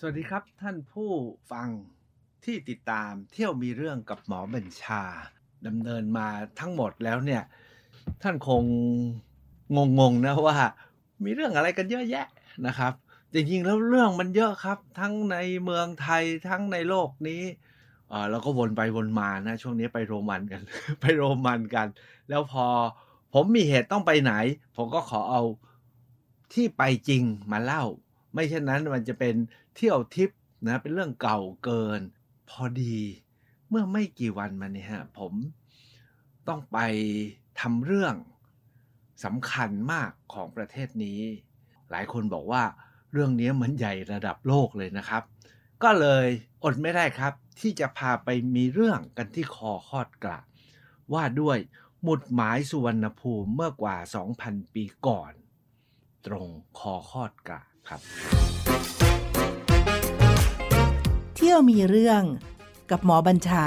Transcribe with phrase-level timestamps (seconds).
[0.00, 1.10] สวัสดีครับท่านผู้
[1.52, 1.68] ฟัง
[2.44, 5.02] ที่ติดตามเที่ยวมีเรื่องกับหมอบัญชา
[5.66, 6.28] ดำเนินมา
[6.60, 7.42] ทั้งหมดแล้วเนี่ย
[8.22, 8.62] ท่านคง
[9.98, 10.56] งงๆนะว่า
[11.24, 12.26] มีเรื่องอะไรกันเยอะแยะ
[12.66, 12.92] นะครับ
[13.32, 17.42] จริงๆแล้วเรื่องมันเยอะครับ ทั้งในเมืองไทยทั้งในโลกนี้
[18.08, 20.62] เออเราก็วนไปวนมานะ ช่วงนี้ไปโรมันกัน
[21.00, 21.88] ไปโรมันกัน
[22.28, 22.66] แล้วพอ
[23.32, 24.32] ผมมีเหตุต้องไปไหน
[24.76, 25.42] ผมก็ขอเอา
[26.52, 27.22] ที่ไปจริง
[27.52, 27.84] มาเล่า
[28.32, 29.34] ไม่เช่นนั้นมันจะเป็น
[29.76, 30.30] เที่ยวทิป
[30.66, 32.00] นะเป็นเรื่องเก่าเกิน
[32.50, 32.98] พอดี
[33.68, 35.32] เมื่อไม่กี่วันมาเนี่ยฮะผม
[36.48, 36.78] ต้องไป
[37.60, 38.14] ทำเรื่อง
[39.24, 41.20] สำคัญมากของประเทศนี้
[41.90, 42.62] หลายคนบอกว่า
[43.12, 45.22] เรื่องนี้เหมือนใหญ่ระดับโลกเลยนะครับ
[45.82, 46.26] ก็เลย
[46.64, 50.40] อดไม่ได้ครับ ที่จะพาไปมีเรื่องกันที่คอคอดกระ
[51.12, 51.58] ว่าด้วย
[52.02, 53.96] หมุดหมายสุวรรณภูมิเมื่อกว่า
[54.36, 55.32] 2,000 ปีก่อน
[56.26, 56.48] ตรง
[56.78, 58.00] คอคอดกระ ครับ
[61.36, 62.22] เที่ยวมีเรื่อง
[62.90, 63.66] กับหมอบัญชา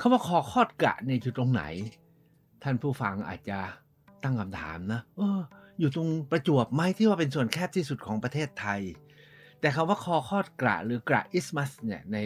[0.00, 1.62] คำว่าคอคอดกระเนี่ยอยู่ตรงไหน
[2.62, 3.58] ท่านผู้ฟังอาจจะ
[4.22, 5.40] ตั้งคำถามนะเออ
[5.80, 8.80] อยู่ตรงประจวบไหมที่ว่าเป็นส่วนแคบที่สุดของประเทศไทย
[9.60, 12.16] แต่คำว่าคอคอดกระหรือกระอิสมัสเนี่ยใน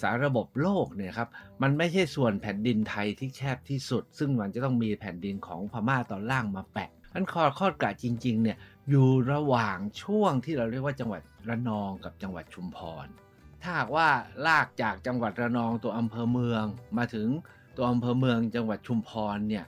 [0.00, 1.28] สารระบบโลกเนี่ยครับ
[1.62, 8.56] มันไม่ใช่ส่วนแผ่นดินไทยที่แคบที่สุด ซึ่งมันจะต้องมีแผ่นดินของพม่าตอนล่างมาแปะอันคอคอดกระจริงๆเนี่ย
[8.90, 13.06] อยู่ระหว่างช่วงที่เราเรียกว่าจังหวัดระนองกับจังหวัดชุมพร
[13.62, 14.08] ถ้าหากว่า
[14.46, 16.64] ลากจากจังหวัดระนองตัวอำเภอเมือง
[16.98, 17.28] มาถึง
[17.76, 19.64] ตัวอำเภอเมืองจังหวัดชุมพรเนี่ย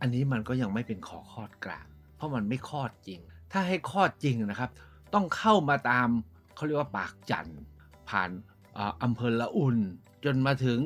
[0.00, 1.86] อันนี้มันก็ยังไม่เป็นขอคอดกลาง
[2.16, 3.20] เพราะมันไม่คอดจริง
[3.52, 4.70] ถ้าให้คอดจริงนะครับ
[5.14, 6.08] ต้องเข้ามาตาม
[6.60, 7.60] เขาเรียกว่าปากจันทร์
[8.08, 8.30] ผ่าน
[9.02, 9.78] อำเภอละอุ่น
[10.24, 10.80] จนมาถึง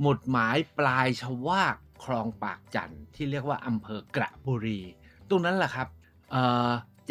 [0.00, 4.80] หมุดหมายปลายชวากคลองปากจันทร์ที่เรียกว่าอำเภอกระบุรี
[5.28, 5.88] ตรงนั้นแหละครับ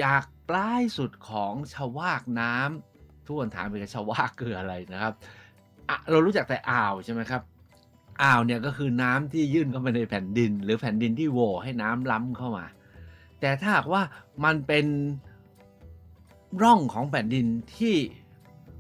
[0.01, 5.13] จากปลายสุดของชวากน้ำทุกคนถามไปกันชวากคืออะไรนะครับ
[6.11, 7.41] เรารู้จักแต่อ่าวใช่ไหมครับ
[8.23, 12.65] อ่าวเนี่ยก็คือน้ำที่ยื่นเข้าไปในแผ่นดิน หรือแผ่นดินที่โหวให้น้ำล้ำเข้ามา
[13.39, 14.01] แต่ถ้าหากว่า
[14.45, 14.85] มันเป็น
[16.61, 17.45] ร่องของแผ่นดิน
[17.77, 17.95] ที่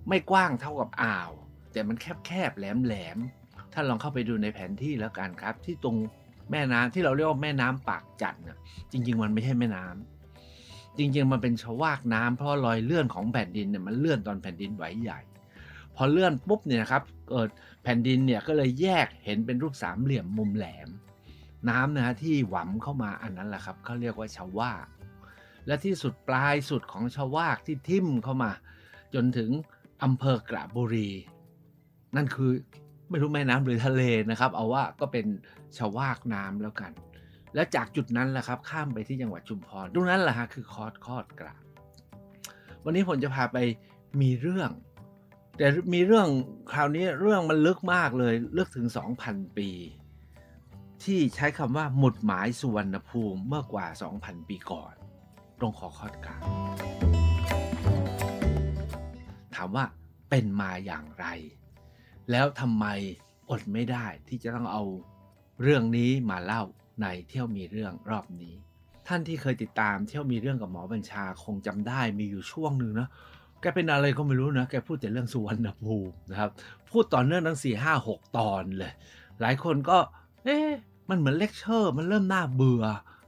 [0.09, 1.31] ไม่กว้างเท่ากับอ่าว
[1.71, 5.95] แต่มันแคบๆแหลมๆท่านลองเข้าไปดูในแผนที่แล้วกันครับ ที่ตรง
[6.51, 8.57] แม่น้ำที่เราเรียกว่าแม่น้ำปากจันทร์น่ะ
[8.91, 15.19] จริง ๆ มันไม่ใช่แม่น้ำจริง ๆ มันเป็นชวากน้ำเพราะรอยเลื่อนของแผ่นดินเนี่ยมันเลื่อนตอนแผ่นดินไหวใหญ่
[15.95, 17.49] พอเลื่อนปุ๊บเนี่ยนะครับเกิด
[17.83, 20.89] แผ่นดินเนี่ยก็เลยแยกเห็นเป็นรูปสามเหลี่ยมมุมแหลม
[21.69, 24.85] น้ำนะฮะที่หวํเข้ามาอันนั้นแหละครับเขาเรียกว่าชาวาก
[25.67, 28.51] และที่สุดปลายสุดของชาวากที่ทิ่มเข้ามา
[29.13, 29.49] จนถึง
[30.03, 31.09] อำเภอกระบุรี
[32.15, 32.51] นั่นคือ
[33.09, 35.25] ไม่รู้แม่น้ำหรือทะเลนะครับ เอาว่าก็เป็น
[35.77, 36.91] ชาวากน้ำแล้วกัน
[37.53, 41.55] แล้วจากจุดนั้นแหละครับ ข้ามไปที่จังหวัดชุมพรตรงนั้นแหละฮะคือคอดคอดกระ
[42.83, 43.57] วันนี้ผมจะพาไป
[44.21, 44.69] มีเรื่อง
[45.57, 46.27] แต่มีเรื่อง
[46.71, 48.87] คราวนี้เรื่องมันลึกมากเลยลึกถึง
[49.23, 49.69] 2,000 ปี
[51.03, 53.87] ที่ใช้คำว่าหมุดหมายสุวรรณภูมิเมื่อกว่า
[54.17, 54.93] 2,000 ปีก่อน
[55.63, 56.41] รงขอคอดกลาง
[59.55, 59.85] ถามว่า
[60.29, 61.25] เป็นมาอย่างไร
[62.31, 62.85] แล้วทำไม
[63.49, 64.83] อดไม่ได้ที่จะต้องเอา
[65.61, 66.63] เรื่องนี้มาเล่า
[67.01, 68.53] ในเที่ยวมีเรื่องรอบนี้
[69.07, 73.07] ท่านที่เคยติดตามเที่ยวมีเรื่องกับหมอบัญชาคงจำได้มีอยู่ช่วงหนึ่งนะ
[73.61, 76.49] แกเป็นอะไรก็ไม่รู้นะ แกพูดแต่เรื่องสุวรรณภูมินะครับ
[76.89, 78.93] พูดต่อเนื่องทั้งสี่ห้าหกตอนเลย
[79.41, 79.97] หลายคนก็
[80.43, 80.69] เอ๊ะ
[81.09, 82.83] มันเหมือนเลคเชอร์ มันเริ่มน่าเบื่อ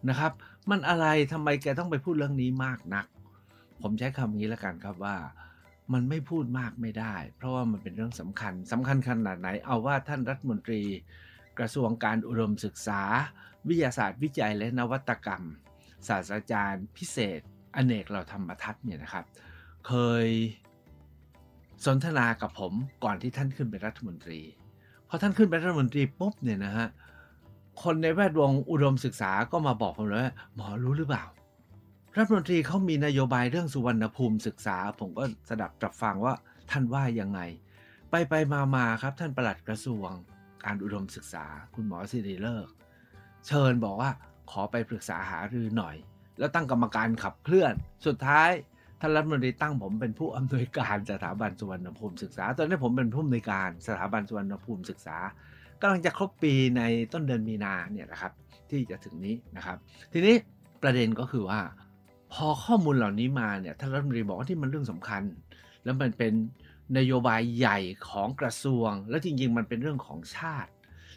[0.09, 0.31] นะครับ
[0.69, 3.05] มันอะไรทำไมแกต้องไปพูดเรื่องนี้มากนัก
[3.81, 5.17] ผมใช้คำนี้แล้วกันครับว่า
[5.93, 10.81] มันไม่พูดมากไม่ได้ เพราะว่ามันเป็นเรื่องสำคัญสำคัญขนาดไหน เอาว่าท่านรัฐมนตรี
[11.59, 13.01] กระทรวงการอุดมศึกษา
[13.67, 15.43] วิทยาศาสตร์วิจัยและนวัตกรรม
[16.07, 17.39] ศาสตราจารย์ พิเศษ
[17.75, 19.25] อเนกเราธรรมทัศน์เนี่ยนะครับ
[19.87, 19.93] เค
[20.25, 20.27] ย
[21.85, 24.41] สนทนากับผมก่อนที่ท่านขึ้นเป็นรัฐมนตรี
[25.07, 26.87] พอท่านขึ้นเป็นรัฐมนตรีปุ๊บเนี่ยนะฮะ
[27.83, 31.23] คนในแวดวงอุดมศึกษาก็มาบอกผมเลยว่าหมอรู้หรือเปล่า
[32.17, 36.33] รัฐมนตรีเขามีนโยบายเรื่องสุวรรณภูมิศึกษา ผมก็สดับตรับฟังว่า
[36.71, 37.39] ท่านว่ายังไง
[38.09, 40.09] ไปไปมามาครับ ท่านปลัดกระทรวง
[40.65, 41.45] การอุดมศึกษา
[41.75, 42.73] คุณหมอสิริเลิกษ์
[43.47, 44.11] เชิญบอกว่า
[44.51, 45.95] ขอไปปรึกษาหารือหน่อย
[46.39, 47.73] แล้วตั้งกรรมการขับเคลื่อน
[48.05, 48.49] สุดท้าย
[48.99, 55.17] ท่านรัฐมนตรีตั้งผมเป็นผู้อำนวยการสถาบันสุวรรณภูมิศึกษา ตอนนี้ผมเป็นผู้อำนวยการสถาบันสุวรรณภูมิศึกษา
[55.85, 56.81] กำลังจะครบปีใน
[57.13, 58.31] ต้นเดือนมีนาเนี่ยนะครับ
[58.69, 59.77] ที่จะถึงนี้นะครับ
[60.13, 60.35] ทีนี้
[60.83, 61.61] ประเด็นก็คือว่า
[62.33, 65.23] พอข้อมูลเหล่านี้มาเนี่ยท่านรัฐมนตรีบอกว่าที่มันเรื่องสำคัญ
[65.83, 66.33] แล้วมันเป็น
[66.97, 67.79] นโยบายใหญ่
[68.09, 70.71] ของกระทรวง แล้วจริงๆ มันเป็นเรื่องของชาติ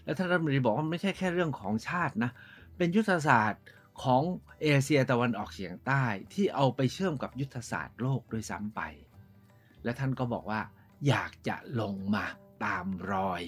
[0.04, 2.30] แล้วท่านรัฐมนตรีบอกว่าไม่ใช่แค่เรื่องของชาตินะ
[2.76, 3.64] เป็นยุทธศาสตร์
[4.02, 4.22] ของ
[4.62, 8.80] เอเชียตะวันออกเฉียงใต้ที่เอาไปเชื่อมกับยุทธศาสตร์โลกด้วยซ้ำไป
[9.84, 10.60] และท่านก็บอกว่า
[11.08, 12.24] อยากจะลงมา
[12.64, 13.42] ตามรอย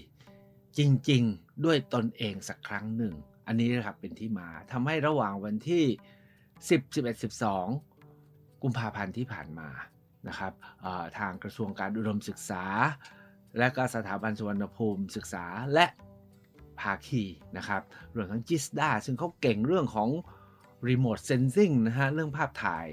[0.79, 0.81] จ
[1.11, 3.15] ริง ๆ ด้วยตนเองสักครั้งหนึ่ง
[3.47, 5.85] อันนี้นะครับเป็นที่มาทำให้ระหว่างวันที่
[6.59, 7.23] 10 11
[7.85, 9.69] 12 กุมภาพันธ์ที่ผ่านมา
[10.29, 10.53] นะครับ
[11.19, 12.65] ทางกระทรวงการอุดมศึกษา
[13.59, 15.45] และก็สถาบันสุวรรณภูมิศึกษา
[15.75, 15.87] และ
[16.81, 17.25] ภาคี
[17.57, 17.83] นะครับ
[18.15, 20.09] รวมทั้งจิสดาซึ่งเขาเก่งเรื่องของ
[20.89, 22.87] รีโมทเซนซิงนะฮะเรื่องภาพถ่าย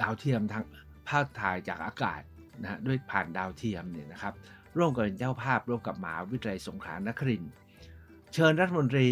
[0.00, 0.64] ดาวเทียมทาง
[1.08, 2.22] ภาพถ่ายจากอากาศ
[2.62, 4.34] นะฮะด้วยผ่านดาวเทียมเนี่ยนะครับ
[4.78, 7.42] ร่วมกับเจ้าภาพร่วมกับหมหาวิทยาลัยสงขลานคริน
[8.34, 9.06] เชิญรัฐมนตรี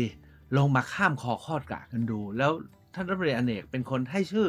[0.56, 2.52] ลงมาข้ามคอคอดกะกันดู แล้ว
[2.94, 4.48] ท่านรัฐมนตรีอเนกเป็นคนให้ชื่อ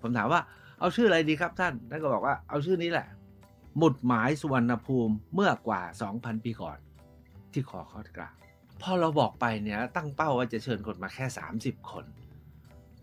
[0.00, 0.40] ผมถามว่า
[0.80, 3.06] เอาชื่ออะไรดีครับท่านท่านก็บอกว่าเอาชื่อนี้แหละ
[3.78, 5.82] หมุดหมายสุวรรณภูมิเมื่อกว่า
[6.14, 6.78] 2,000 ปีก่อน
[7.52, 8.30] ที่ขอคอดกรา
[8.82, 11.26] พอเราบอกไปเนี่ยตั้งเป้าว่าจะเชิญคนมาแค่
[11.58, 12.04] 30 คน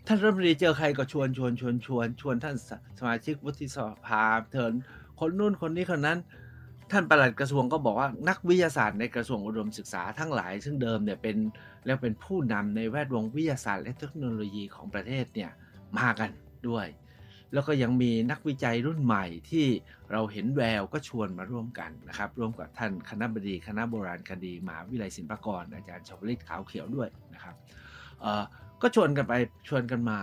[0.08, 2.56] ท่านรัฐมนตรีเจอใครก็ชวนชวนชวนชวนชวนท่าน
[3.00, 4.74] สมาชิกวุฒิสภาเชิญ
[5.20, 6.20] คนนู้นคนนี้คนนั้น
[6.92, 11.38] ท่านประหลัดกระทรวงก็บอกว่านักวิทยาศาสตร์ในกระทรวงอุดมศึกษาทั้งหลาย ซึ่งเดิมเนี่ยเป็น
[11.86, 15.52] แล้วเป็นผู้นำในแวดวงวิทยาศาสตร์และเทคโนโลยีของประเทศเนี่ย
[15.98, 16.30] มากัน
[16.70, 16.88] ด้วย
[17.54, 19.66] แล้วก็ยังมีนักวิจัยรุ่นใหม่ที่
[20.12, 27.56] เราเห็นแววก็ชวนมาร่วมกันนะครับ ร่วมกับท่านคณะบดีคณะโบราณคดีมหาวิทยาลัยศิลปากร อาจารย์ชวลิตขาวเขียวด้วยนะครับ
[28.82, 29.34] ก็ชวนกันไป
[29.68, 30.20] ชวนกันมา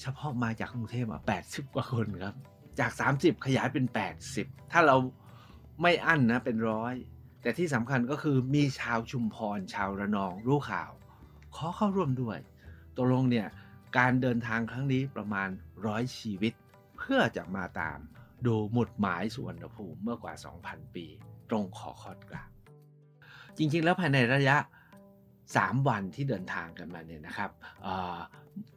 [0.00, 2.34] เฉพาะมาจากกรุงเทพอะ80กว่าคนครับ
[2.80, 3.84] จาก 30 ขยายเป็น
[4.28, 4.96] 80 ถ้าเรา
[5.80, 6.94] ไม่อั้นนะเป็นร้อย
[7.42, 10.90] แต่ที่สำคัญก็คือมีชาวชุมพรชาวระนองรู้ข่าว
[11.56, 12.38] ขอเข้าร่วมด้วย
[12.96, 13.48] ตกลงเนี่ย
[13.98, 15.48] การเดินทางครั้งนี้ประมาณ
[15.86, 16.52] ร้อยชีวิต
[16.96, 17.98] เพื่อจะมาตาม
[18.46, 20.34] ดูหมุดหมายสุวรรณภูมิเมื่อกว่า
[20.64, 21.06] 2,000 ปี
[21.50, 22.50] ตรงขอคอดกลาง
[23.56, 24.56] จริงๆ แล้วภายในระยะ
[25.22, 27.50] 3 วันที่เดินทางกันมาเนี่ยนะครับ
[27.82, 27.86] เ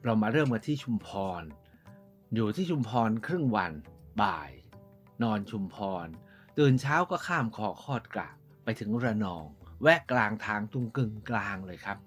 [0.03, 1.09] เรามาเริ่มมาที่ชุมพ
[1.41, 1.43] ร
[2.35, 3.71] อยู่ที่ชุมพรครึ่งวัน
[4.21, 4.51] บ่าย
[5.23, 6.07] นอนชุมพร
[6.57, 8.29] ตื่นเช้าก็ข้ามขอคอดกระ
[8.63, 9.43] ไปถึงระนอง
[9.81, 11.97] แวะกลางทางตรงกึ่งกลางเลยครับ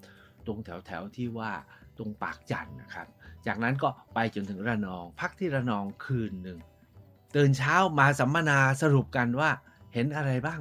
[0.46, 1.52] ตรงแถวแถวที่ว่า
[1.96, 3.06] ตรงปากจันนะครับ
[3.46, 6.58] จากนั้นก็ไปจนถึงระนอง พักที่ระนองคืนหนึ่ง
[7.37, 9.50] ตื่นเช้ามาสัมมนาสรุปกันว่า
[9.94, 10.60] เห็นอะไรบ้าง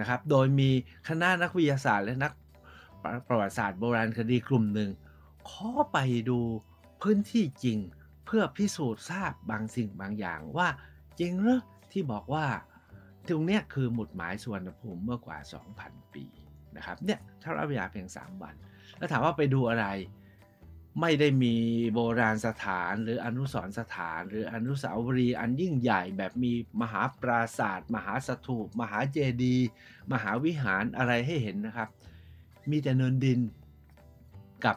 [0.00, 0.70] นะครับ โดยมี
[1.08, 2.32] คณะนักวิทยาศาสตร์และนัก
[3.28, 4.90] ประวัติศาสตร์โบราณคดีกลุ่มหนึ่ง
[5.48, 6.38] ขอไปดู
[7.02, 7.78] พื้นที่จริง
[8.26, 10.68] เพื่อพิสูจน์ทราบบางสิ่งบางอย่างว่า
[11.20, 11.60] จริงหรือ
[11.92, 12.46] ที่บอกว่า
[13.28, 15.38] ตรงนี้คือหมุดหมายสุวรรณภูมิเมื่อกว่า
[15.76, 16.24] 2,000 ปี
[16.76, 18.54] นะครับเนี่ยถ้าราเวลาเพียง 3 วัน
[18.98, 19.86] แล้วถามว่าไปดูอะไร
[21.00, 21.54] ไม่ได้มี
[21.94, 29.68] โบราณสถานหรืออนุสรสถาน หรืออนุสาวรีย์อันยิ่งใหญ่แบบมีมหาปราศาสตร์มหาสถูป มหาเจดีย์
[30.12, 31.88] มหาวิหารอะไรให้เห็นนะครับ
[32.70, 33.40] มีแต่เนินดิน
[34.64, 34.76] กับ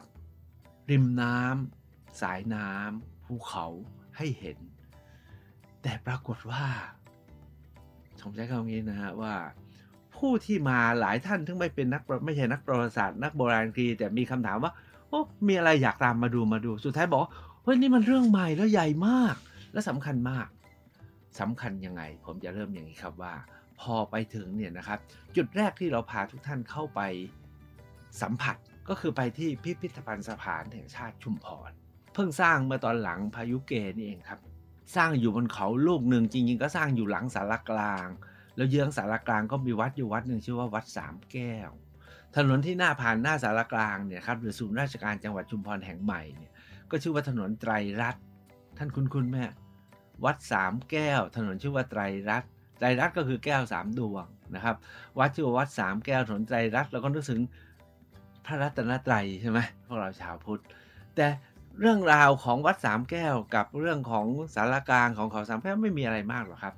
[0.90, 3.66] ริมน้ำสายน้ำภูเขา
[4.16, 4.58] ให้เห็น
[5.82, 6.64] แต่ปรากฏว่า
[8.24, 9.34] ผมใช้คำนี้นะฮะว่า
[10.16, 14.72] ผู้ที่มาหลายท่านถึงไม่เป็นนักไม่ใช่นักประวัติศาสตร์นักโบราณคดีแต่มีคำถามว่า
[15.08, 17.20] โอ้มีอะไรอยากตามมาดูมาดู สุดท้ายบอก
[17.64, 19.34] เฮ้ยนี่มันเรื่องใหม่แล้วใหญ่มาก
[19.72, 20.48] และสำคัญมาก
[21.40, 23.34] สำคัญยังไง ผมจะเริ่มอย่างนี้ครับว่า
[23.80, 24.98] พอไปถึงเนี่ยนะครับ
[25.36, 27.00] จุดแรกที่เราพาทุกท่านเข้าไป
[28.22, 28.56] สัมผัส
[28.88, 31.70] ก็คือไปที่พิพิธภัณฑ์สถานแห่งชาติชุมพร
[32.14, 34.40] เพิ่งสร้างเมื่อตอนหลังพายุเกนี่เองครับ
[34.96, 38.06] สร้างอยู่บนเขาลูกหนึ่งจริงๆ ก็สร้างอยู่หลังสารกลาง
[38.56, 41.70] แล้วเยื้องสารกลางก็มีวัดอยู่วัดหนึ่งชื่อว่าวัดสามแก้ว
[42.36, 46.52] ถนนที่หน้าผ่านหน้าสารกลางเนี่ยครับหรือศูนย์ราชการจังหวัดชุมพรแห่งใหม่เนี่ย
[46.90, 48.24] ก็ชื่อว่าถนนไตรรัตน์
[48.78, 49.36] ท่านคุ้นคุ้นไหม
[50.24, 54.76] วัดสามแก้ว ถนนชื่อว่าไตรรัตน์ไตรรัตน์ก็คือแก้วสามดวงนะครับ
[55.18, 57.40] วัดชื่อว่าวัดสามแก้วถนนไตรรัตน์เราก็นึกถึง
[58.46, 60.62] พระรัตนตรัยใช่ไหมพวกเราชาวพุทธ
[61.16, 61.26] แต่
[61.82, 66.74] เรื่องราวของวัดสามแก้วกับเรื่องของสารกลางของเขาสามแก้วไม่มีอะไรมากหรอกครับ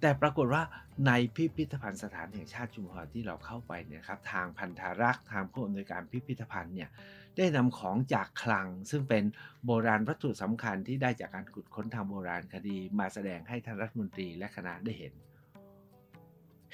[0.00, 0.62] แต่ปรากฏว่า
[1.06, 6.88] ในพิพิธภัณฑ์สถานแห่งชาติชุมพรที่เราเข้าไปเนี่ยครับทางพันธารักษ์ทางผู้อำนวยการพิพิธภัณฑ์เนี่ย
[7.36, 9.24] ได้นำของจากคลัง ซึ่งเป็น
[9.64, 15.12] โบราณวัตถุสำคัญที่ได้จากการขุดค้นทางโบราณคดี มาแสดงให้ท่านรัฐมนตรีและคณะได้เห็น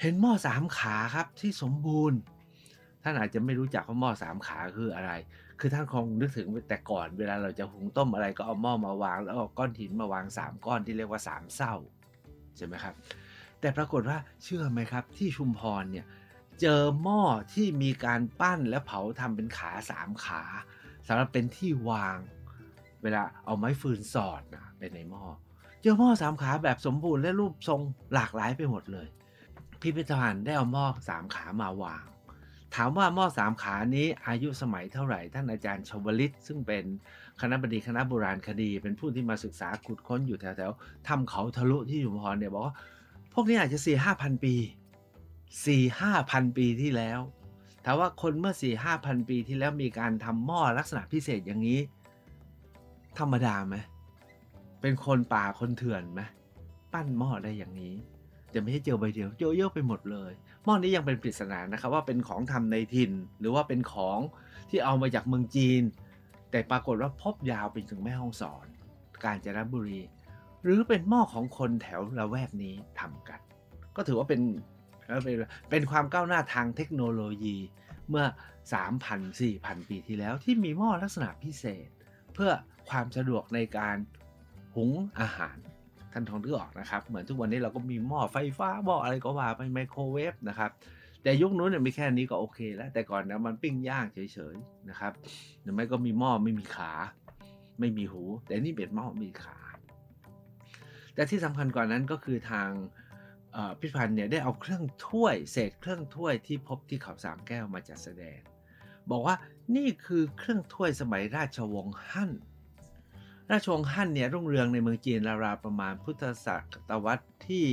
[0.01, 2.19] เห็นหม้อสามขาครับที่สมบูรณ์
[3.03, 5.11] ท่านอาจจะไม่รู้จักว่าหม้อสามขาคืออะไร
[5.65, 11.73] คือท่านคงนึกถึงแต่ก่อนเวลาเราจะหุงต้มอะไรก็เอาหม้อมาวาง แล้วเอาก้อนหินมาวาง 3 ก้อนที่เรียกว่า 3เศร้า
[12.57, 12.93] ใช่ไหมครับ
[13.59, 16.05] แต่ปรากฏว่าเชื่อไหมครับ ที่ชุมพรเนี่ย
[16.61, 17.21] เจอหม้อ
[17.53, 20.43] ที่มีการปั้นและเผาทำเป็นขาสามขา
[21.07, 22.17] สำหรับเป็นที่วาง
[23.03, 25.23] เวลาเอาไม้ฟืนสอดนะเป็นในหม้อ
[25.81, 27.79] เจอหม้อสามขาแบบสมบูรณ์และรูปทรง
[28.13, 29.07] หลากหลายไปหมดเลย
[29.81, 32.03] พิพิธภัณฑ์ได้เอาหม้อสามขามาวาง
[32.75, 36.83] ถามว่าหม้อสามขานี้อายุสมัยเท่าไหร่ ท่านอาจารย์ชวลิต ซึ่งเป็น
[37.41, 42.75] คณะบดีคณะโบราณคดี เป็นผู้ที่มาศึกษาขุดค้นอยู่แถวๆทำเขาทะลุที่ชุมพรเนี่ยบอกว่า
[43.33, 44.55] พวกนี้อาจจะสี่ห้าพันปี
[45.65, 47.19] สี่ห้าพันปีที่แล้ว
[47.85, 51.79] ถามว่าคนเมื่อสี่ห้าพันปีที่แล้วมีการทำหม้อลักษณะพิเศษอย่างนี้
[53.19, 53.75] ธรรมดาไหม
[54.81, 56.21] เป็นคนป่าคนเถื่อนไหม
[56.93, 57.95] ปั้นหม้อได้อย่างนี้
[58.55, 60.31] จะไม่ใช่เจอใบเดียวเจอเยอะไปหมดเลย
[60.63, 64.19] หม้อนี้ยังเป็นปริศนานะครับว่าเป็นของทำในถิ่น หรือว่าเป็นของ
[64.69, 65.83] ที่เอามาจากเมืองจีน
[66.51, 68.65] แต่ปรากฏว่าพบยาวไปถึงแม่ห้องสอน
[69.23, 70.01] กาญจนบุรี
[70.63, 73.39] หรือเป็นหม้อของคนแถวละแวกนี้ทำกัน
[73.95, 74.41] ก็ถือว่าเป็น
[75.23, 75.37] เป็น
[75.69, 77.57] เป็นความก้าวหน้าทางเทคโนโลยี
[78.09, 78.25] เมื่อ
[78.83, 81.87] 3,000 4,000 ปีที่แล้วที่มีหม้อลักษณะพิเศษ
[82.33, 82.51] เพื่อ
[82.89, 83.97] ความสะดวกในการ
[84.75, 85.57] หุงอาหาร
[86.13, 90.71] ท่านทองนึกออกนะครับ เหมือนทุกวันนี้เราก็มีหม้อไฟฟ้าหม้ออะไรก็ว่าไปไมโครเวฟนะครับ
[91.23, 95.13] แต่ยุคนู้นเนี่ยมีแค่นี้ก็โอเคแล้ว แต่ก่อนนะมันปิ้งย่างเฉยๆนะครับ
[95.61, 96.91] หรือไม่ก็มีหม้อไม่มีขา
[97.79, 99.57] ไม่มีหู แต่นี่เป็นหม้อมีขา
[101.13, 102.69] แต่ที่สำคัญกว่านั้นก็คือทาง
[103.79, 108.39] พิพิธภัณฑ์เนี่ยได้เอาเครื่องถ้วยเศษเครื่องถ้วยที่พบที่เขาสามแก้วมาจัดแสดง
[109.11, 109.35] บอกว่า
[109.75, 112.31] นี่คือเครื่องถ้วยสมัยราชวงศ์ฮั่น
[113.51, 116.47] ราชวงศ์ฮั่นเนี่ยรุ่งเรืองในเมืองจีนราวๆประมาณพุทธศ
[116.89, 117.65] ตวรรษที่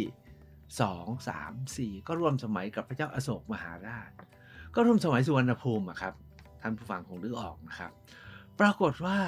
[0.81, 4.11] 2 3 4 ก็ร่วมสมัยกับพระเจ้าอาโศกมหาราช
[4.75, 6.15] ก็ร่วมสมัยสุวรรณภูมิครับ
[6.61, 7.91] ท่านผู้ฟังคงนึกออกนะครับ
[8.61, 9.19] ปรากฏว่า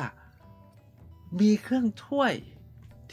[1.40, 2.34] มีเครื่องถ้วย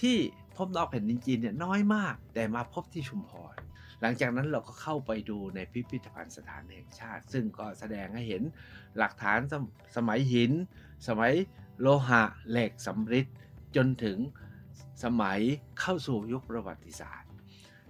[0.02, 0.18] ที่
[0.56, 3.56] พบนอกแผ่นดินจีนเนี่ยน้อยมาก แต่มาพบที่ชุมพร
[4.02, 8.44] หลังจากนั้นเราก็เข้าไปดูในพิพิธภัณฑ์สถานแห่งชาติ ซึ่งก็แสดงให้เห็น
[8.98, 9.54] หลักฐานส
[9.98, 10.52] สมัยหิน
[11.08, 11.34] สมัย
[11.82, 13.26] โลหะเหล็กสำริด
[13.76, 14.18] จนถึง
[15.04, 15.40] สมัย
[15.80, 17.30] เข้าสู่ยุคประวัติศาสตร์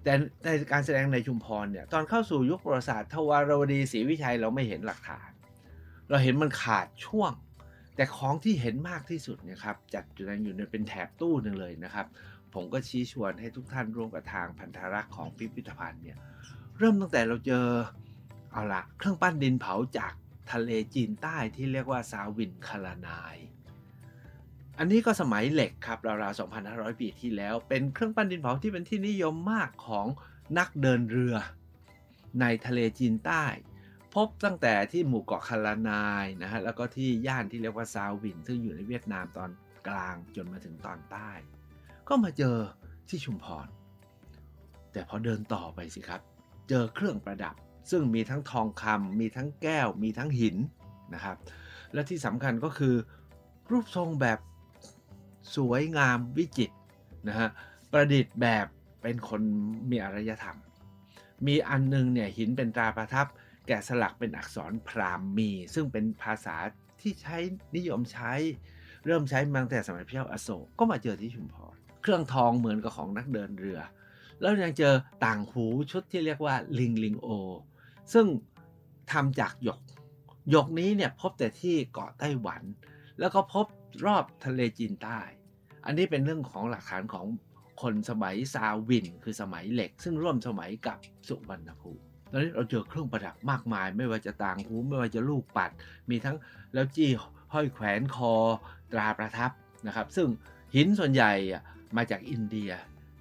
[0.04, 5.30] แต่ในการแสดงในชุมพรเนี่ยตอนเข้าสู่ยุคประวัติศาสตร์ทวารวดีศรีวิชัยเราไม่เห็นหลักฐาน
[6.10, 7.32] เราเห็นมันขาดช่วง
[7.96, 12.06] แต่ของที่เห็นมากที่สุดเนี่ยครับจัดอยู่ในอยู่ในเป็นแถบตู้หนึ่งเลยนะครับ
[12.54, 16.18] ผมก็ชี้ชวนให้ทุกท่านร่วมกับทางพันธรักษ์ของพิพิธภัณฑ์เนี่ย
[16.78, 17.66] เริ่มตั้งแต่เราเจอ
[18.52, 20.14] เอาละเครื่องปั้นดินเผาจาก
[20.52, 23.38] ทะเลจีนใต้ที่เรียกว่าซาวินคารานาย
[24.82, 30.08] อันนี้ก็สมัยเหล็กครับราวๆ 2,500 ปีที่แล้ว เป็นเครื่องปั้นดินเผาที่เป็นที่นิยมมากของ
[30.58, 31.36] นักเดินเรือ
[32.42, 33.46] ในทะเลจีนใต้
[34.14, 39.50] พบตั้งแต่ที่หมู่เกาะคารานายนะฮะแล้วก็ที่ย่านที่เรียกว่าซาวิน ซึ่งอยู่ในเวียดนามตอน
[39.88, 41.30] กลางจนมาถึงตอนใต้
[42.08, 42.58] ก็มาเจอ
[43.10, 43.68] ที่ชุมพร
[44.92, 46.22] แต่พอเดินต่อไปสิครับ
[46.70, 47.56] เจอเครื่องประดับ
[47.92, 50.58] ซึ่งมีทั้งทองคำมีทั้งแก้ว มีทั้งหิน
[51.14, 51.38] นะครับ
[51.94, 52.96] และที่สำคัญก็คือ
[53.72, 54.40] รูปทรงแบบ
[55.56, 56.76] สวยงามวิจิตร
[57.28, 57.50] นะฮะ
[57.92, 58.68] ประดิษฐ์แบบ
[59.02, 59.42] เป็นคน
[59.90, 60.58] มีอารยธรรม
[61.48, 63.28] มีอันนึงเนี่ยหินเป็นตราประทับ
[63.68, 66.56] แกะสลักเป็นอักษรพราหมมี ซึ่งเป็นภาษา
[67.02, 67.38] ที่ใช้
[67.76, 68.34] นิยมใช้
[69.06, 73.80] เริ่มใช้มาตั้งแต่สมัยพระเจ้าอโศกก็มาเจอที่ชุมพรเครื่องทองเหมือนกับของนักเดินเรือ
[74.42, 74.94] แล้วยังเจอ
[75.26, 77.28] ต่างหูชุดที่เรียกว่าลิงลิงโอ
[78.14, 78.26] ซึ่ง
[79.12, 79.80] ทำจากหยก
[80.52, 82.62] หยกนี้เนี่ยพบแต่ที่เกาะไต้หวัน
[83.20, 83.66] แล้วก็พบ
[84.06, 85.20] รอบทะเลจีนใต้
[85.90, 87.26] อันนี้เป็นเรื่องของหลักฐานของ
[87.82, 95.72] คนสมัยซาวิน คือสมัยเหล็ก ซึ่งร่วมสมัยกับสุวรรณภูมิตอนนี้เราเจอเครื่องประดับมากมาย ไม่ว่าจะต่างหูไม่ว่าจะลูกปัด
[96.10, 96.38] มีทั้ง
[96.74, 97.10] แล้วจี้
[97.54, 98.34] ห้อยแขวนคอ
[98.92, 99.52] ตราประทับ
[99.88, 100.28] นะครับ ซึ่ง
[100.76, 101.32] หินส่วนใหญ่
[101.98, 102.72] มาจากอินเดีย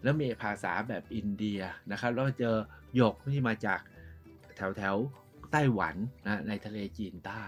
[0.03, 1.61] แล้วมีภาษาแบบอินเดีย
[1.91, 2.55] นะครับแล้วเจอ
[2.97, 3.81] หยกที่มาจาก
[4.57, 4.97] แถวแถว
[5.53, 5.95] ไต้หวัน
[6.27, 7.45] นะในทะเลจีนใต้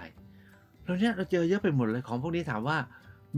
[0.85, 2.79] เราเนี้ยเราเจอเยอะไปหมดเลยของพวกนี้ถามว่า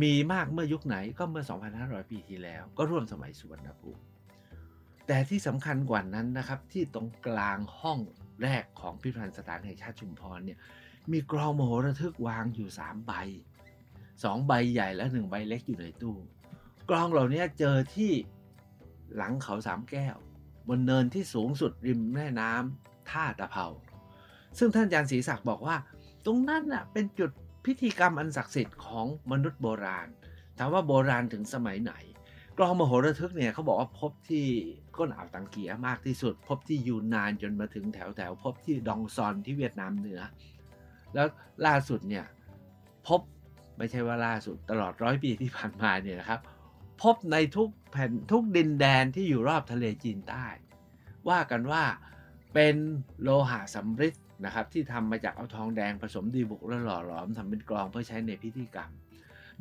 [0.00, 1.44] มีมากเมื่อยุคไหนก็เมื่อ
[1.76, 4.02] 2,500 ปีที่แล้ว ก็ร่วมสมัยสุวรรณภูมิ
[5.06, 7.98] แต่ที่สำคัญกว่านั้นนะครับ ที่ตรงกลางห้อง
[8.42, 10.58] แรกของพิพิธภัณฑ์สถานแห่งชาติชุมพรเนี่ย
[11.12, 13.12] มีกรองมโหระทึกวางอยู่ 3 ใบ
[13.80, 16.16] 2 ใบใหญ่และ 1 ใบเล็กอยู่ในตู้
[16.90, 18.12] กรองเหล่านี้เจอที่
[19.16, 20.16] หลังเขาสามแก้ว
[20.68, 23.66] บนเนินที่สูงสุดริมแม่น้ำท่าตะเภา
[24.58, 25.76] ซึ่งท่านอาจารย์ศรีศักดิ์บอกว่า
[26.26, 27.30] ตรงนั้นน่ะเป็นจุด
[27.64, 30.08] พิธีกรรมอันศักดิ์สิทธิ์ของมนุษย์โบราณ
[30.58, 31.92] ถามว่าโบราณถึงสมัยไหน
[32.58, 34.46] กรองมโหระทึกเนี่ยเขาบอกว่าพบที่
[34.96, 40.20] ก้นอ่าวตังเกียมากที่สุด พบที่ยูนานจนมาถึงแถวแถวพบที่ดองซอนที่เวียดนามเหนือ
[41.14, 41.26] แล้ว
[41.66, 42.24] ล่าสุดเนี่ย
[43.06, 43.20] พบ
[43.76, 46.40] ไม่ใช่ว่าล่าสุดตลอดร้อยปีที่ผ่านมาเนี่ยนะครับ
[47.02, 50.46] พบในทุกแผ่นทุกดินแดนที่อยู่รอบทะเลจีนใต้
[51.28, 51.84] ว่ากันว่า
[52.54, 52.76] เป็น
[53.22, 58.90] โลหะสำริด นะครับที่ทำมาจากเอาทองแดงผสมดีบุกแล้วหล่อหลอมทำเป็นกลองเพื่อใช้ในพิธีกรรม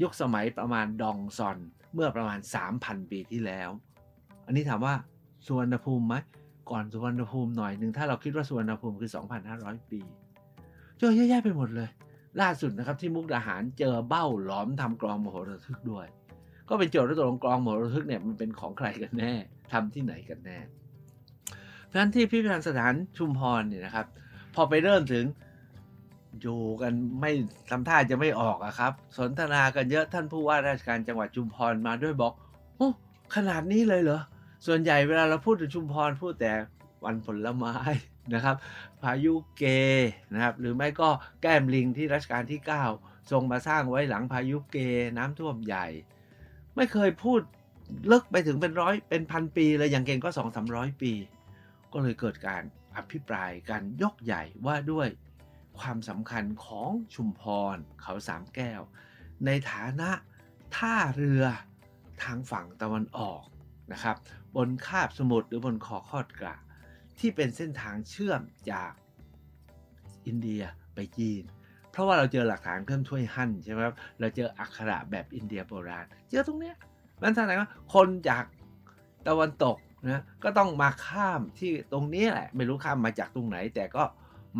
[0.01, 1.57] ยุคสมัยประมาณดองซอน
[1.93, 2.39] เมื่อประมาณ
[2.75, 3.69] 3,000 ปีที่แล้ว
[4.45, 4.95] อันนี้ถามว่า
[5.45, 6.15] สุวรรณภูมิไหม
[6.69, 9.11] ก่อนสุวรรณภูมิหน่อยหนึ่งถ้าเราคิดว่าสุวรรณภูมิคือ
[9.49, 10.01] 2,500 ปี
[10.97, 11.89] เจอเยอะแยะไปหมดเลย
[12.41, 16.07] ล่าสุดนะครับที่มุกดาหารเจอเบ้าหลอมทำกรองมโหระทึกด้วย
[16.69, 19.33] ก็เป็นโจทย์ว่าตกลงกรองมโหระทึกเนี่ยมันเป็นของใครกันแน่
[19.71, 20.57] ทำที่ไหนกันแน่
[21.85, 24.07] เพราะฉะนั้นที่พิพิธภัณฑ์สถานชุมพรเนี่ยนะครับ
[24.55, 25.25] พอไปเริ่มถึง
[26.41, 27.31] อยู่กันไม่
[27.69, 32.33] ทำท่าจะไม่ออกอะครับ สนทนากันเยอะท่านผู้ว่าราชการจังหวัดชุมพรมาด้วยบอก
[32.77, 32.89] โอ้
[33.35, 34.21] ขนาดนี้เลยเหรอ
[34.67, 36.53] ส่วนใหญ่เวลาเราพูดถึงชุมพรพูดแต่
[37.05, 37.75] วันผลไม้
[38.33, 38.55] นะครับ
[39.03, 39.63] พายุเก
[40.33, 41.09] นะครับ หรือไม่ก็
[41.41, 42.59] แก้มลิงที่รัชกาลที่
[42.95, 44.77] 9 ทรงมาสร้างไว้หลังพายุเก
[45.17, 45.85] น้ำท่วมใหญ่
[46.75, 47.41] ไม่เคยพูด
[48.11, 51.11] ลึกไปถึงเป็นร้อยเป็นพันปีเลยอย่างเก่งก็สองสามร้อยปี
[51.93, 52.63] ก็เลยเกิดการ
[52.95, 55.07] อภิปรายกันยกใหญ่ว่าด้วย
[55.79, 57.41] ความสำคัญของชุมพ
[57.75, 58.81] รเขาสามแก้ว
[59.45, 60.09] ในฐานะ
[60.75, 61.43] ท่าเรือ
[62.23, 63.43] ทางฝั่งตะวันออก
[63.93, 64.15] นะครับ
[64.55, 66.55] บนคาบสมุทรหรือบนคอคอดกระ
[67.19, 68.91] ที่เป็นเส้นทางเชื่อมจาก
[70.25, 71.43] อินเดียไปจีน
[71.91, 76.75] เพราะว่าเราเจอหลักฐานเครื่องช่วยหั่นใช่ไหมครับเราเจออักขระแบบอินเดียโบราณ เจอตรงเนี้ย
[77.21, 78.43] มันแสดงว่าคนจาก
[79.27, 79.77] ตะวันตก
[80.09, 84.03] นะก็ต้องมาข้ามที่ตรงนี้แหละ ไม่รู้ข้ามมาจากตรงไหน แต่ก็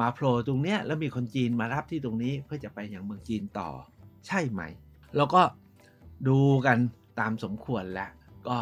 [0.02, 3.70] มาโผล่ตรงเนี้ยแล้วมีคนจีนมารับที่ตรงนี้เพื่อจะไปยังเมืองจีนต่อ
[4.28, 4.62] ใช่ไหม
[5.18, 5.42] แล้วก็
[6.28, 6.78] ดูกัน
[7.20, 8.12] ตามสมควรแล้ว
[8.48, 8.58] ก็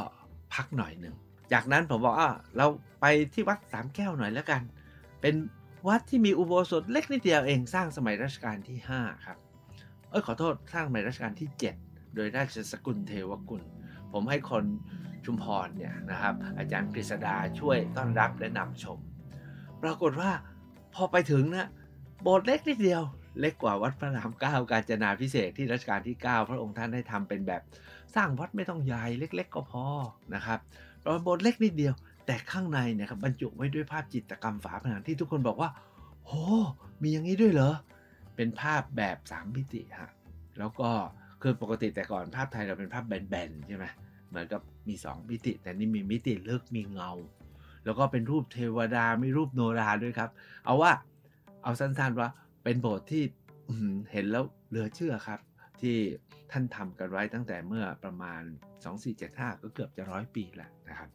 [0.53, 1.15] พักหน่อยหนึ่ง
[1.53, 2.65] จากนั้นผมบอกอ่าเรา
[3.01, 4.61] ไปที่วัดสามแก้วหน่อยแล้วกัน
[5.21, 5.35] เป็น
[5.87, 9.37] วัดที่มีอุโบสถเล็กนิดเดียวเองสร้างสมัยรัชกาลที่ 5 ครับ
[10.09, 11.49] เอ้ยขอโทษสร้างสมัยรัชกาลที่
[11.81, 13.63] 7 โดยราชสกุลเทวกุล
[14.13, 14.63] ผมให้คน
[15.25, 18.99] ชุมพรเนี่ยนะครับ อาจารย์กฤษดาช่วยต้อนรับและนำชม
[19.83, 20.31] ปรากฏว่า
[20.95, 21.69] พอไปถึงนะ
[22.21, 23.01] โบสถ์เล็กนิดเดียว
[23.39, 27.61] เล็กกว่าวัดพระรามเก้าการจนาพิเศษที่รัชกาลที่ 9 พระองค์ท่านได้ทำเป็นแบบ
[28.15, 29.85] สร้างวัดไม่ต้องใหญ่เล็ก ๆ ก็พอ
[30.35, 30.59] นะครับ
[31.01, 31.93] เราโบสถ์เล็กนิดเดียว
[32.25, 35.69] แต่ข้างในเนี่ยครับบรรจุไว้ด้วยภาพจิตรกรรมฝาผนังที่ทุกคนบอกว่า
[36.25, 36.31] โห
[37.01, 37.73] มีอย่างนี้ด้วยเหรอ
[38.35, 40.11] เป็นภาพแบบ3มิติฮะ
[40.59, 40.89] แล้วก็
[41.41, 43.85] คือปกติแต่ก่อนภาพไทยเราเป็นภาพแบนๆใช่ไหม
[44.29, 47.11] เหมือนกับมี 2 มิติ แต่นี่มีมิติลึกมีเงา
[47.85, 50.29] แล้วก็เป็นรูปเทวดามีรูปโนราด้วยครับ
[50.65, 50.91] เอาว่า
[51.63, 52.29] เอาสั้นๆว่า
[52.63, 53.23] เป็นโบสถ์ที่
[54.11, 55.39] เห็นแล้วเหลือเชื่อครับ
[55.81, 55.95] ที่
[56.51, 58.41] ท่านทำกันไว้ตั้งแต่เมื่อประมาณ
[59.01, 61.09] 2475 ก็เกือบจะร้อยปีแล้วนะครับ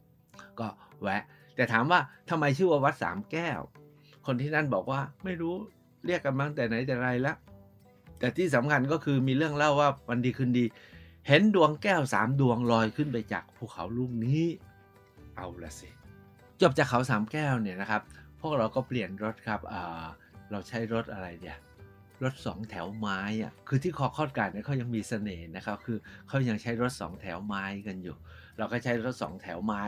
[0.59, 0.67] ก็
[1.01, 1.23] แวะ
[1.55, 1.99] แต่ถามว่า
[2.29, 3.61] ทำไมชื่อว่าวัดสามแก้ว
[4.25, 5.55] คนที่นั่นบอกว่าไม่รู้
[6.05, 7.37] เรียกกันมาตั้งแต่ไหนแต่ไรแล้ว
[8.19, 10.65] แต่ที่สำคัญก็คือมีเรื่องเล่าว่าวันดีคืนดี
[11.27, 14.43] เห็นดวงแก้วสามดวงลอยขึ้นไปจากภูเขาลูกนี้
[15.35, 15.89] เอาละสิ
[16.61, 18.01] จบจากเขาสามแก้วเนี่ยนะครับ
[18.41, 19.59] พวกเราก็เปลี่ยนรถครับ
[20.51, 21.57] เราใช้รถอะไรเนี่ย
[22.23, 28.15] รถสองแถวไม้อะคือที่คอคอดการเนี่ยเขายังมีเสน่ห์นะครับ คือเขายังใช้รถสองแถวไม้กันอยู่
[28.57, 29.83] เราก็ใช้รถสองแถวไม้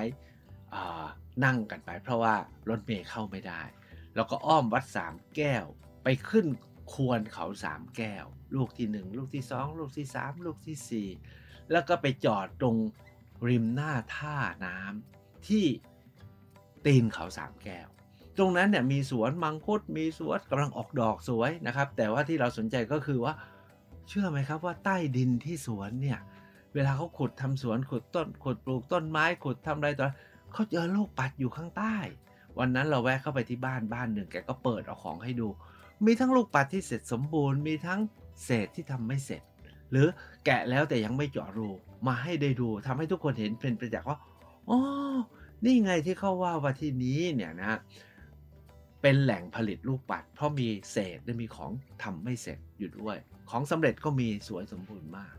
[1.45, 2.35] นั่งกันไป เพราะว่า
[2.69, 3.61] รถเมย์เข้าไม่ได้
[4.15, 5.65] เราก็อ้อมวัดสามแก้ว
[6.03, 6.45] ไปขึ้น
[6.93, 11.07] ควรเขาสามแก้ว ลูกที่หนึ่งลูกที่สองลูกที่สามลูกที่สี่
[11.71, 12.75] แล้วก็ไปจอดตรง
[13.47, 15.65] ริมหน้าท่าน้ำที่
[16.85, 17.87] ตีนเขาสามแก้ว
[18.37, 23.33] ตรงนั้นเนี่ยมีสวนมังคุดมีสวนกำลังออกดอกสวยนะครับ แต่ว่าที่เราสนใจก็คือว่า
[24.07, 26.19] เชื่อไหมครับว่าใต้ดินที่สวนเนี่ย
[26.73, 30.07] เวลาเขาขุดทำสวนขุดต้นขุดปลูกต้นไม้ขุดทำอะไรต่อ
[30.53, 31.95] เขาเจอลูกปัดอยู่ข้างใต้
[32.59, 35.47] วันนั้นเราแวะเข้าไปที่บ้านบ้านหนึ่งแกก็เปิดเอาของให้ดู
[36.05, 37.99] มีทั้งลูกปัดที่เสร็จสมบูรณ์มีทั้ง
[38.43, 39.41] เศษที่ทำไม่เสร็จ
[39.91, 40.07] หรือ
[40.45, 41.69] แกะแล้วแต่ยังไม่เจาะรู
[42.07, 44.17] มาให้ได้ดูทำให้ทุกคนเห็นเป็นประจักษ์ว่า
[44.69, 44.79] อ๋อ
[45.65, 47.79] นี่ไงที่เขาว่าว่าที่นี้เนี่ยนะ
[49.01, 51.71] เป็นแหล่งผลิตลูกปัด เพราะมีเศษและมีของ
[52.03, 53.17] ทำไม่เสร็จอยู่ด้วย
[53.49, 55.35] ของสำเร็จก็มีสวยสมบูรณ์มาก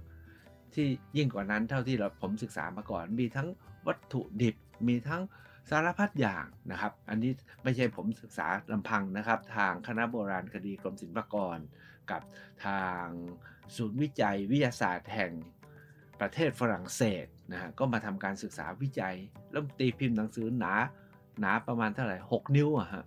[0.75, 3.49] ที่ยิ่งกว่านั้นเท่าที่เราผมศึกษามาก่อน มีทั้ง
[3.87, 4.57] วัตถุดิบ
[4.89, 5.23] มีทั้ง
[5.71, 11.59] สารพัดอย่างนะครับ อันนี้ไม่ใช่ผมศึกษาลำพังนะครับ ทางคณะโบราณคดีกรมศิลปากร
[12.11, 12.23] กับ
[12.67, 13.05] ทาง
[13.77, 15.33] ศูนย์วิจัยวิทยาศาสตร์แห่ง
[16.21, 19.17] ประเทศฝรั่งเศสนะฮะก็มาทำการศึกษาวิจัย
[19.53, 20.73] แล้วตีพิมพ์หนังสือหนา
[21.41, 23.05] หนาประมาณเท่าไหร่ 6 นิ้วอะฮะ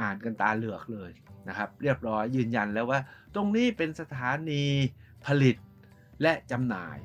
[0.00, 1.10] อ่านกันตาเหลือกเลย
[1.48, 3.00] นะครับ เรียบร้อยยืนยันแล้วว่า
[3.34, 4.64] ตรงนี้เป็นสถานี
[5.26, 5.56] ผลิต
[6.22, 6.98] และจำหน่าย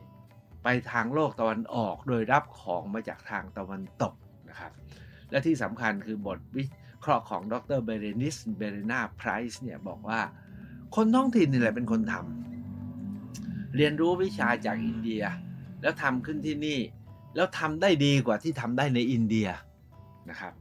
[0.63, 4.13] ไปทางโลกตะวันออกโดยรับของมาจากทางตะวันตก
[4.51, 4.71] นะครับ
[5.31, 6.63] และที่สำคัญคือบทวิ
[6.99, 10.19] เคราะห์ของดรเบเรนิสเบเรนาไพรส์เนี่ยบอกว่า
[10.95, 15.23] คนท้องถิ่นนี่แหละเป็นคนทำเรียนรู้วิชาจากอินเดีย
[15.81, 16.79] แล้วทำขึ้นที่นี่
[17.35, 19.47] แล้วทำได้ดีกว่าที่ทำได้ในอินเดีย
[20.29, 20.53] นะครับ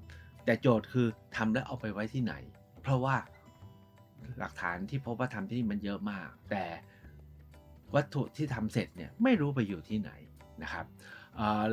[0.44, 2.34] แต่โจทย์คือทำแล้วเอาไปไว้ที่ไหน
[2.82, 3.16] เพราะว่า
[4.38, 6.64] หลักฐานที่พบว่าทำที่นี่มันเยอะมาก แต่
[7.94, 10.10] วัตถุที่ทำเสร็จเนี่ยไม่รู้ไปอยู่ที่ไหน
[10.62, 10.86] นะครับ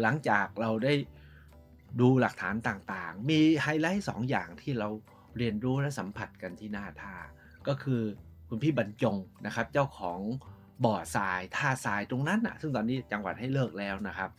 [0.01, 0.93] หลังจากเราได้
[1.99, 4.89] ดูหลักฐานต่างๆ มีไฮไลท์สองอย่างที่เรา
[5.38, 7.15] เรียนรู้และสัมผัสกันที่หน้าท่า
[7.67, 8.01] ก็คือ
[8.49, 10.19] คุณพี่บรรจงนะครับ เจ้าของ
[10.86, 14.29] บ่อทรายท่าทรายตรงนั้นนะซึ่งตอนนี้จังหวัดให้เลิกแล้วนะครับ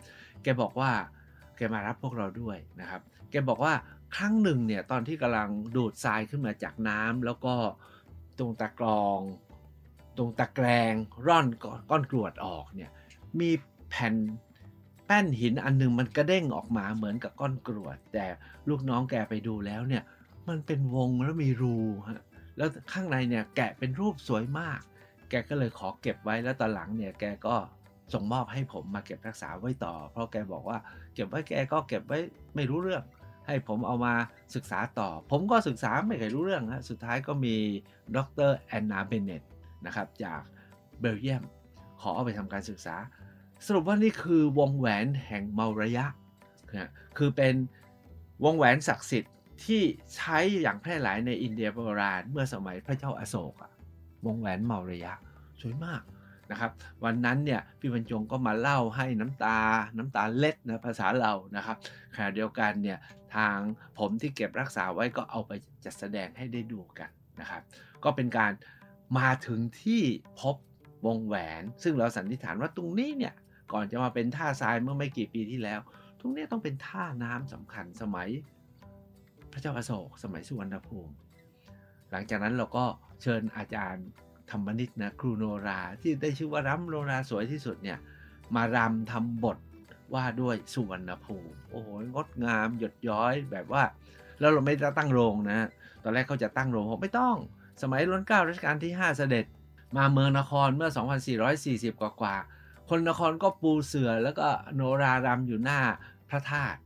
[0.43, 0.91] แกบอกว่า
[1.57, 3.75] แกมารับพวกเราด้วยนะครับ แกบอกว่า
[4.17, 7.55] ครั้งหนึ่งเนี่ยตอนที่กำลังดูดทรายขึ้นมาจากน้ำแล้วก็
[8.39, 9.21] ตรงตะกรอง
[10.17, 10.93] ตรงตะแกรง
[11.27, 11.47] ร่อน
[11.91, 12.91] ก้อนกรวดออกเนี่ย
[13.41, 13.51] มี
[13.89, 14.15] แผ่น
[15.11, 18.25] แป้นหินอันนึงมันกระเด้งออกมาเหมือนกับก้อนกรวด แต่
[18.69, 20.03] ลูกน้องแกไปดูแล้วเนี่ย
[20.49, 21.77] มันเป็นวงแล้วมีรู
[22.09, 22.21] ฮะ
[22.57, 24.81] แล้วข้างในเนี่ยแกะเป็นรูปสวยมาก
[25.31, 27.57] แกก็เลยขอเก็บไว้แล้วตอนหลังเนี่ยแกก็
[28.13, 30.79] ส่งมอบให้ผมมาเก็บรักษาไว้ต่อ เพราะแกบอกว่า
[31.15, 32.19] เก็บไว้แกก็เก็บไว้
[32.57, 33.03] ไม่รู้เรื่อง
[33.47, 34.15] ให้ผมเอามา
[34.55, 37.55] ศึกษาต่อ ผมก็ศึกษาไม่เคยรู้เรื่องฮะสุดท้ายก็มี
[38.17, 38.19] ด
[38.49, 39.43] รแอนนาเบเนต
[39.87, 40.41] นะครับจาก
[41.01, 41.43] เบลเยียม
[42.01, 42.97] ขอเอาไปทำการศึกษา
[43.67, 46.07] สรุปว่านี่คือวงแหวนแห่งเมาระยะ
[46.77, 47.55] นะคือเป็น
[48.45, 49.83] วงแหวนศักดิ์สิทธิ์ที่
[50.15, 53.71] ใช้อย่างแพร่หลายในอินเดียโบราณเมื่อสมัยพระเจ้าอาโศกอะ
[54.27, 55.13] วงแหวนเมาระยะ
[55.61, 56.03] สวยมาก
[56.51, 56.71] นะครับ
[57.05, 59.59] วันนั้นเนี่ยพี่บรรจงก็มาเล่าให้น้ำตา
[59.97, 61.77] น้ำตาเล็ดนะภาษาเรานะครับ
[62.15, 62.99] ขณะเดียวกันเนี่ย
[63.35, 63.57] ทาง
[63.99, 65.53] ผมที่เก็บรักษาไว้ก็เอาไป
[65.85, 67.63] จัดแสดงให้ได้ดูกันนะครับ
[68.05, 68.53] ก็เป็นการ
[69.19, 70.03] มาถึงที่
[70.41, 70.57] พบ
[71.07, 73.35] วงแหวน ซึ่งเราสันนิษฐานว่าตรงนี้เนี่ย
[73.73, 75.81] ก่อนจะมาเป็นท่าทรายเมื่อไม่กี่ปีที่แล้ว
[76.21, 78.29] ตรงนี้ต้องเป็นท่าน้ำสำคัญสมัย
[79.53, 81.13] พระเจ้าอโศกสมัยสุวรรณภูมิ
[82.11, 82.85] หลังจากนั้นเราก็
[83.23, 84.07] เชิญอาจารย์
[84.51, 87.99] ธรรมนิตนะครูโนราที่ได้ชื่อว่ารำโนราสวยที่สุดเนี่ย
[88.57, 89.59] มารำทำบท
[90.15, 93.83] ว่าด้วยสุวรรณภูมิโอ้โหงดงามหยดย้อยแบบว่า
[94.41, 95.69] แล้วเราไม่ได้ตั้งโรงนะ
[96.03, 97.37] ตอนแรกเขาจะตั้งโรงผมไม่ต้อง
[97.83, 99.47] สมัยรัชการัชกาลที่ 5 เสด็จ
[99.97, 100.91] มาเมืองนครเมื่อ
[101.45, 102.37] 2440 กว่ากว่า
[102.89, 105.81] คนนครก็ปูเสือแล้วก็โนรารำอยู่หน้า
[106.29, 106.79] พระธาตุ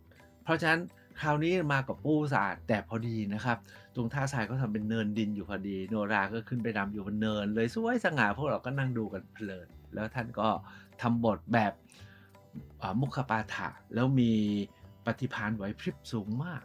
[0.45, 0.81] เพราะฉะนั้น
[1.21, 3.59] คราวนี้มากับปูศาสตร์แต่พอดีนะครับ
[3.95, 10.49] ตรงท่าทรายเขาทำเป็นเนินดินอยู่พอดี โนราก็ขึ้นไปรำอยู่บนเนิน เลยสวยสง่าพวกเราก็นั่งดูกันเพลินแล้วท่านก็
[11.03, 11.73] ทำบทแบบ
[13.01, 14.33] มุขปาฐะแล้วมี
[15.07, 16.63] ปฏิพานไหวพริบสูงมาก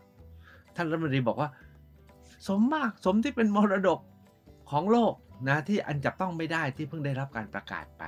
[0.75, 1.49] ท่านรัฐมนตรีบอกว่า
[2.47, 3.99] สมมากสมที่เป็นมรดก
[4.71, 5.13] ของโลก
[5.49, 8.03] นะที่อันจับต้องไม่ได้ที่เพิ่งได้รับการประกาศไป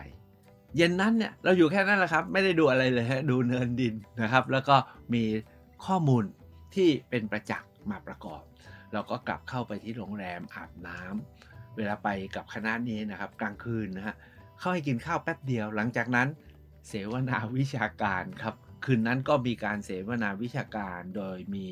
[0.77, 4.75] เย็นนั้นเนี่ยเราอยู่แค่นั้นแหละครับ ไม่ได้ดูอะไรเลยฮะดูเนินดินนะครับ แล้วก็
[5.13, 5.23] มี
[5.86, 6.23] ข้อมูล
[6.75, 8.41] ที่เป็นประจักษ์มาประกอบ
[8.93, 14.15] เราก็กลับเข้าไปที่โรงแรมอาบน้ำเวลาไปกับคณะนี้นะครับ กลางคืนนะฮะ
[14.60, 16.27] เข้าให้กินข้าวแป๊บเดียว หลังจากนั้น
[16.88, 18.55] เสวนาวิชาการครับ
[18.86, 21.67] คืนนั้นก็มีการเสวนาวิชาการโดยมี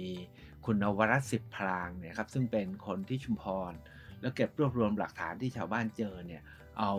[0.66, 3.74] คุณนวรัตสิบพลางเนี่ยครับซึ่งเป็นคนที่ชุมพร
[4.22, 6.42] แล้วเก็บรวบรวมหลักฐานที่ชาวบ้านเจอเนี่ย
[6.80, 6.94] เอา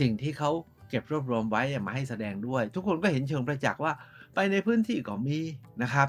[0.00, 0.50] สิ่งที่เขา
[0.88, 3.92] เก็บรวบรวมไว้มาให้แสดงด้วย ทุกคนก็เห็นเชิงประจักษ์ว่า
[4.34, 5.38] ไปในพื้นที่ก็มี
[5.82, 6.08] นะครับ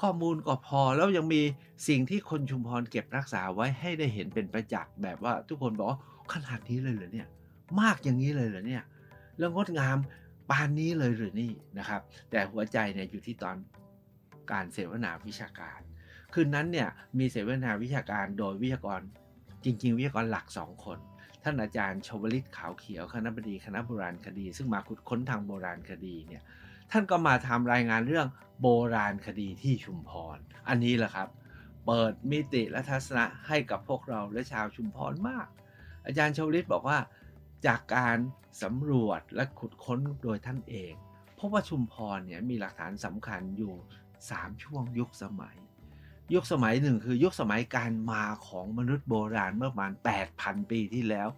[0.00, 1.42] ข้อมูลก็พอแล้วยังมี
[1.88, 5.88] สิ่งที่คนชุมพรเก็บรักษาไว้ให้ได้เห็นเป็นประจักษ์แบบว่าทุกคนบอก
[6.32, 7.28] ขนาดนี้เลยเหรอเนี่ย
[7.80, 8.82] มากอย่างนี้เลยเหรอเนี่ย
[9.38, 9.96] แล้วงดงาม
[10.50, 13.56] ปานนี้เลยหรือนี่นะครับ แต่หัวใจเนี่ยอยู่ที่ตอน
[14.52, 15.80] การเสวนาวิชาการ
[16.34, 19.00] คืนนั้นเนี่ยมีเสวนาวิชาการโดยวิทยากร
[19.64, 20.98] จริง ๆ วิทยากรหลักสองคน
[21.48, 26.42] ท่านอาจารย์ชวลิตขาวเขียวคณะบดีคณะโบราณคดี ซึ่งมาขุดค้นทางโบราณคดีเนี่ย
[26.90, 28.26] ท่านก็มาทำรายงานเรื่อง
[28.60, 31.28] โบราณคดีที่ชุมพร อันนี้แหละครับ
[31.86, 35.46] เปิดมิติและทัศนะให้กับพวกเราและชาวชุมพรมาก
[36.06, 36.98] อาจารย์ชวลิตบอกว่า
[37.66, 38.16] จากการ
[38.62, 40.92] สำรวจและขุดค้นโดยท่านเอง
[41.38, 43.74] พบว่าชุมพรเนี่ยมีหลักฐานสำคัญอยู่
[44.18, 45.56] 3 ช่วงยุคสมัย
[46.34, 49.92] ยุคสมัยหนึ่งคือยุคสมัยการมาของมนุษย์โบราณเมื่อประมาณ
[50.30, 51.28] 8,000 ปีที่แล้ว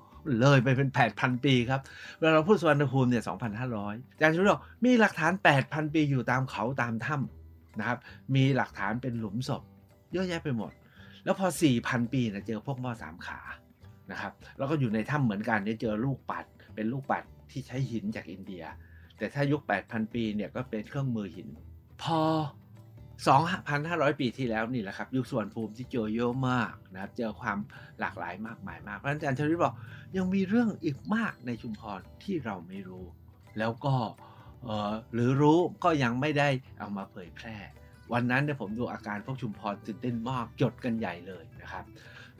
[0.40, 1.80] เลยไปเป็น 8,000 ปีครับ
[2.18, 7.98] เวลาเราพูดสุวรรณภูมิเนี่ย 2,500อาจารย์ชุดบอกมีหลักฐาน 8,000 ปีอยู่ตามเขาตามถ้ำนะครับ
[8.34, 9.62] มีหลักฐานเป็นหลุมศพ
[10.12, 10.72] เยอะแยะไปหมด
[11.24, 11.46] แล้วพอ
[11.80, 13.40] 4,000 ปีนะเจอพวกหม้อสามขา
[14.10, 18.62] นะครับแล้วก็อยู่ในถ้ำเหมือนกันเนี่ยเจอลูกปัด เป็นลูกปัดที่ใช้หินจากอินเดีย
[19.18, 21.48] แต่ถ้ายุค 8,000 ปีเนี่ยก็เป็นเครื่องมือหิน
[22.02, 22.20] พอ
[23.26, 27.58] 2,500 ปีที่แล้วนี่แหละครับ ยุคส่วนภูมิที่เจอเยอะมากนะครับ เจอความ
[28.00, 29.74] หลากหลายมากมายมากเพราะฉะนั้นอาจารย์ชริตบอก
[30.16, 33.04] ยังมีเรื่องอีกมากในชุมพรที่เราไม่รู้
[33.58, 33.94] แล้วก็
[35.14, 37.56] หรือรู้ก็ยังไม่ได้เอามาเผยแพร่
[38.12, 41.84] วันนั้นเนี่ยผมดูอาการพวกชุมพรตื่นเต้นมากจดกันใหญ่เลยนะครับ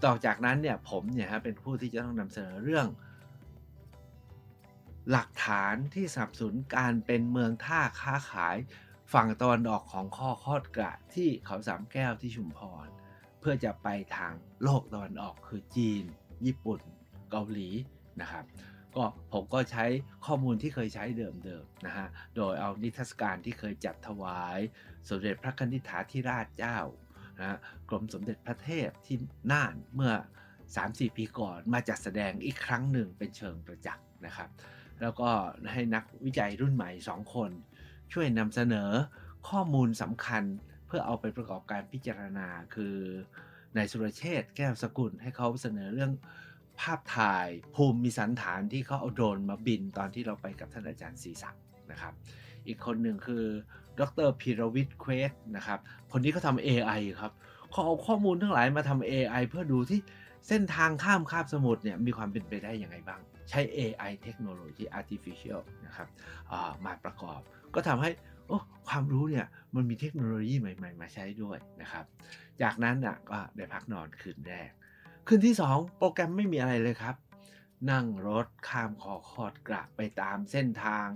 [0.05, 2.87] ต่อจากนั้นเนี่ยผมเนี่ยฮะเป็นผู้ที่จะต้องนำเสนอเรื่อง
[5.11, 8.57] หลักฐานที่สับสนการเป็นเมืองท่าค้าขาย
[9.13, 12.87] ฝั่งตะวันออกของข้อคอดกระที่เขาสามแก้วที่ชุมพร
[13.41, 16.05] เพื่อจะไปทางโลกตะวันออกคือจีน
[16.47, 16.81] ญี่ปุ่น
[17.31, 17.69] เกาหลี
[18.21, 18.45] นะครับ
[18.97, 19.85] ก็ผมก็ใช้
[20.27, 24.59] ข้อมูลที่เคยใช้เดิมๆนะฮะ โดยเอานิทรรศการที่เคยจัดถวาย
[25.09, 26.79] สมเด็จพระคณิษฐาธิราชเจ้า
[27.39, 29.17] นะกรมสมเด็จพระเทพที่
[29.53, 30.13] น่านเมื่อ
[30.65, 34.51] 3-4 ปีก่อนมาจัดแสดงอีกครั้งหนึ่งเป็นเชิงประจักษ์นะครับ
[35.01, 35.31] แล้วก็
[35.73, 37.51] ให้นักวิจัยรุ่นใหม่ 2 คน
[38.13, 38.91] ช่วยนำเสนอ
[39.49, 40.45] ข้อมูลสำคัญ
[40.87, 42.97] เพื่อเอาไปประกอบการพิจารณา คือ
[43.77, 46.13] นายสุรเชษแก้วสกุลให้เขาเสนอเรื่อง
[46.81, 52.13] ภาพถ่ายภูมิสัณฐานที่เขาเอาโดรนมาบินตอนที่เราไปกับท่านอาจารย์ศรีศักดิ์นะครับ
[52.67, 53.45] อีกคนหนึ่งคือ
[54.01, 55.79] ดรพีรวิทย์เควสนะครับ
[56.13, 57.33] คนนี้เขาทำ AI ครับ
[57.71, 60.01] เขาเอาข้อมูลทั้งหลายมาทำ AI เพื่อดูที่
[60.49, 66.09] เส้นทางข้ามคาบสมุทรเนี่ยมีความเป็นไปได้ยังไงบ้าง ใช้ AI เทคโนโลยี artificial นะครับ
[66.85, 67.41] มาประกอบ
[67.75, 68.11] ก็ทำให้
[68.47, 68.59] โอ้
[68.89, 72.05] ความรู้เนี่ยมันมีเทคโนโลยีใหม่ๆ มาใช้ด้วยนะครับ
[72.63, 74.71] จากนั้นอะก็ได้พักนอนคืนแรก
[75.27, 77.17] คืนที่ 2 โปรแกรมไม่มีอะไรเลยครับ
[77.91, 81.07] นั่งรถข้ามคอคอดกระไปตามเส้นทาง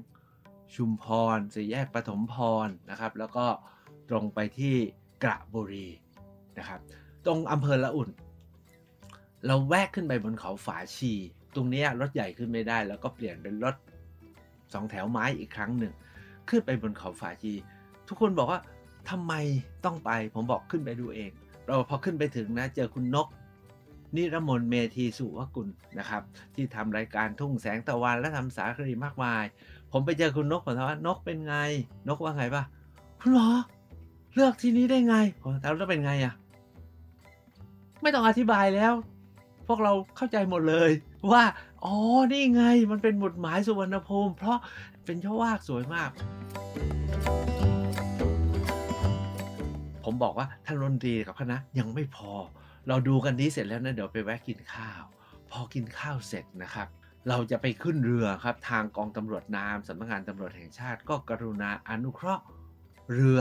[0.74, 1.04] ชุมพ
[1.36, 2.34] รสี่แยกปฐมพ
[2.66, 3.46] รนะครับ แล้วก็
[4.10, 4.74] ตรงไปที่
[5.24, 5.88] กระบุรี
[6.58, 6.80] นะครับ
[7.26, 8.10] ตรงอำเภอละอุ่น
[9.46, 11.12] เราแวกขึ้นไปบนเขาฝาชี
[11.54, 13.74] ตรงนี้รถใหญ่ขึ้นไม่ได้ แล้วก็เปลี่ยนเป็นรถ
[14.72, 15.92] สองแถวไม้อีกครั้งหนึ่ง
[16.48, 17.52] ขึ้นไปบนเขาฝาชี
[18.08, 18.60] ทุกคนบอกว่า
[19.10, 19.32] ทำไม
[19.84, 21.30] ต้องไปผมบอกขึ้นไปดูเอง
[21.66, 23.28] เราพอขึ้นไปถึงนะเจอคุณนก
[24.16, 26.22] นิรมนเมธีสุวกุลนะครับ
[26.54, 29.44] ที่ทำรายการทุ่งแสงตะวันและทำสารคดีมากมาย
[29.92, 31.56] ผมไปเจอคุณนกผมถามว่านกเป็นไง
[32.08, 32.62] นกว่าไงปะ
[33.20, 33.48] คุณหมอ
[34.34, 36.34] เลือกที่นี้ได้ไงผมถามแล้วเป็นไงอะ
[38.02, 38.92] ไม่ต้องอธิบายแล้ว
[39.68, 40.90] พวกเราเข้าใจหมดเลย
[41.30, 41.44] ว่า
[41.84, 41.96] อ๋อ
[42.32, 44.58] นี่ไงมันเป็นหมุดหมายสุวรรณภูมิ เพราะ
[45.04, 46.10] เป็นช่อวากสวยมาก
[50.04, 52.32] ผมบอกว่าท่านรนตรีกับคณะยังไม่พอ
[52.88, 55.02] เราดูกันนี้เสร็จแล้วนะเดี๋ยวไปแวะกินข้าว
[55.50, 56.88] พอกินข้าวเสร็จนะครับ
[57.28, 62.44] เราจะไปขึ้นเรือครับ ทางกองตำรวจน้ำสำนักงานตำรวจแห่งชาติก็กรุณาอนุเคราะห์
[63.12, 63.40] เรือ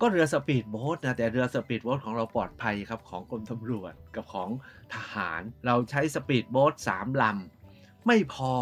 [0.00, 4.48] ก็เรือสปีดโบ๊ทนะแต่เรือสปีดโบ๊ทของเราปลอดภัยครับของกรมตำรวจกับของ
[4.94, 8.52] ทหารเราใช้สปีดโบ๊ทสามลำไม่พอ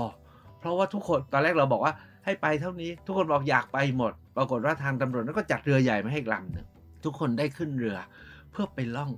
[0.59, 1.95] เพราะว่าทุกคนตอนแรกเราบอกว่า
[2.25, 6.67] ให้ไปเท่านี้ ทุกคนบอกอยากไปหมด ปรากฏว่าทางตำรวจนั้นก็จัดเรือใหญ่มาให้ลำหนึ่ง
[7.05, 7.97] ทุกคนได้ขึ้นเรือ
[8.51, 9.11] เพื่อไปล่อง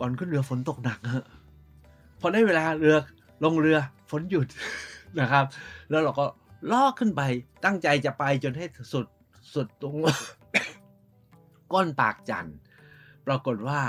[0.00, 1.26] ก่อนขึ้นเรือฝนตกหนักฮะ
[2.20, 2.96] พอได้เวลาเรือ
[3.44, 3.78] ลงเรือ
[4.10, 4.46] ฝนหยุด
[5.20, 5.44] นะครับ
[5.90, 6.24] แล้วเราก็
[6.72, 7.22] ล่อขึ้นไป
[7.64, 9.06] ตั้งใจจะไปจนให้สุด
[9.54, 9.96] สุดตรง
[11.72, 12.56] ก้นปากจันทร์
[13.26, 13.80] ปรากฏว่า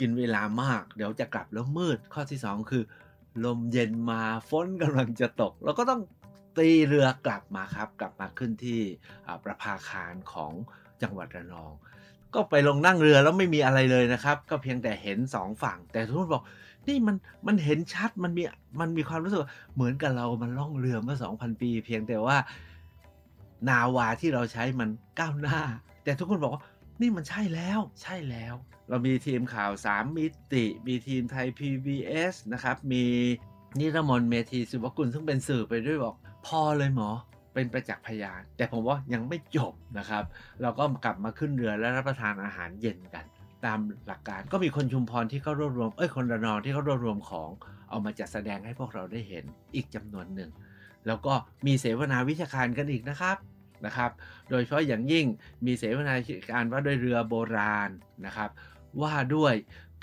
[0.00, 2.84] กินเวลามาก เดี๋ยวจะกลับแล้วมืดข้อที่ 2 คือ
[3.44, 6.00] ลมเย็นมาฝนกำลังจะตกเราก็ต้อง
[6.58, 8.80] ตีเรือกลับมาครับ กลับมาขึ้นที่
[9.44, 10.52] ประภาคารของ
[11.02, 11.72] จังหวัดระนอง
[12.34, 16.42] ก็ไปลงนั่งเรือแล้วไม่มีอะไรเลยนะครับ ก็เพียงแต่เห็นสองฝั่ง แต่ทุกคนบอก
[16.88, 18.42] นี่มันมันเห็นชัดมันมี
[18.80, 19.40] มันมีความรู้สึก
[19.74, 22.36] เหมือนกับเรามันล่องเรือเมื่อ2,000ปี เพียงแต่ว่า
[23.68, 25.60] นาวาที่เราใช้มันก้าวหน้า
[26.04, 26.62] แต่ทุกคนบอกว่า
[27.00, 28.54] นี่มันใช่แล้วใช่แล้ว
[28.88, 33.04] เรามีทีมข่าว 3 มิติ มีทีมไทย PBS นะครับ มี
[33.78, 36.14] นิรมนเมธีสุวกุลซึ่งเป็นสื่อไปด้วยบอก
[36.46, 37.10] พอเลยหมอ
[37.54, 40.24] เป็นประจักษ์พยาน แต่ผมว่ายังไม่จบนะครับ
[40.62, 43.24] เราก็กลับมาขึ้นเรือและรับประทานอาหารเย็นกัน
[43.64, 47.50] ตามหลักการก็มีคนชุมพรที่เขารวบรวมเอ้ยคนระนองที่เขารวบรวมของ
[47.88, 50.50] เอามาจัดแสดงให้พวกเราได้เห็นอีกจำนวนหนึ่ง
[51.06, 51.32] แล้วก็
[51.66, 53.36] มีเสวนาวิชาการกันอีกนะครับ
[53.86, 54.10] นะครับ
[54.50, 55.26] โดยเฉพาะอย่างยิ่ง
[55.66, 56.14] มีเสวนา
[56.50, 57.90] การว่าด้วยเรือโบราณ
[58.26, 58.50] นะครับ
[59.02, 59.54] ว่าด้วย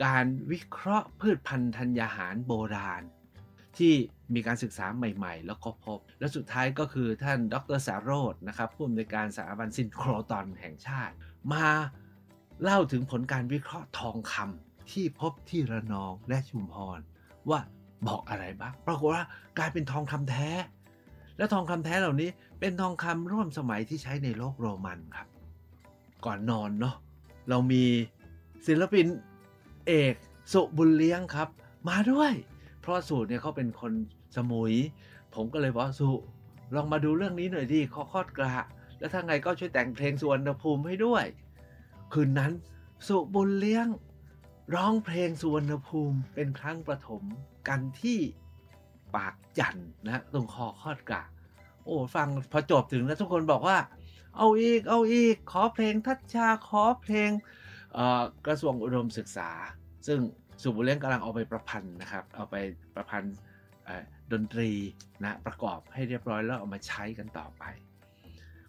[0.06, 3.04] การวิเคราะห์พืชพันธุ์ธัญญาหารโบราณ
[3.78, 3.94] ที่
[4.34, 11.14] มีการศึกษาใหม่ๆ แล้วก็พบ และสุดท้ายก็คือท่านดรสารโรจน์นะครับผู้อำนวยการสถาบันซินโครตอนแห่งชาติ
[11.54, 11.68] มา
[12.64, 17.00] เล่าถึงผลการวิเคราะห์ทองคำที่พบที่ระนองและชุมพร
[17.50, 17.60] ว่า
[18.08, 19.26] บอกอะไรบ้าง ปรากฏว่า
[19.58, 20.50] กลายเป็นทองคำแท้
[21.38, 25.28] และทองคำแท้เหล่านี้เป็นทองคำร่วมสมัยที่ใช้ในโลกโรมันครับ
[26.26, 26.96] ก่อนนอนเนาะ
[27.50, 27.84] เรามี
[28.68, 29.06] ศิลปิน
[29.88, 30.16] เอก
[30.54, 31.48] สุบุญเลี้ยงครับ
[31.90, 32.32] มาด้วย
[32.82, 33.94] เพราะสุเนี่ยเขาเป็นคน
[34.36, 34.74] สมุย
[35.36, 36.10] ผมก็เลยบอกสุ
[36.76, 38.66] ลองมาดูเรื่องนี้หน่อยดิข้อคอดกระ
[39.00, 41.26] แล้วถ้าไงก็ช่วยแต่งเพลงสุวรรณภูมิให้ด้วย
[42.14, 42.52] คืนนั้น
[43.08, 43.88] สุบุญเลี้ยง
[44.76, 47.24] ร้องเพลงสุวรรณภูมิเป็นครั้งประถม
[47.68, 48.20] กันที่
[49.16, 51.24] ปากจันนะตรงคอคอดกะ
[51.84, 53.78] โอ้ฟังพอจบถึงแล้วทุกคนบอกว่า
[54.38, 57.30] เอาอีกเอาอีกขอเพลงทัชชาขอเพลง
[58.48, 59.50] กระทรวงอุดมศึกษา
[60.08, 60.20] ซึ่ง
[60.62, 62.56] สุบุเล้งกำลังเอาไปประพันธ์นะครับ เอาไป
[62.96, 63.36] ประพันธ์
[64.32, 64.72] ดนตรี
[65.24, 67.64] นะประกอบให้เรียบร้อยแล้วเอามาใช้กันต่อไป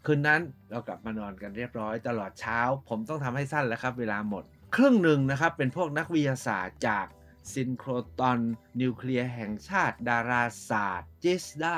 [0.05, 4.45] คืนนั้นเรากลับมานอนกันเรียบร้อยตลอดเช้า ผมต้องทำให้สั้นแล้วครับ เวลาหมด
[4.77, 7.07] ครึ่งหนึ่งนะครับเป็นพวกนักวิทยาศาสตร์จาก
[7.53, 8.39] ซินโครตอน
[8.81, 11.77] นิวเคลียร์แห่งชาติ ดาราศาสตร์จิสดา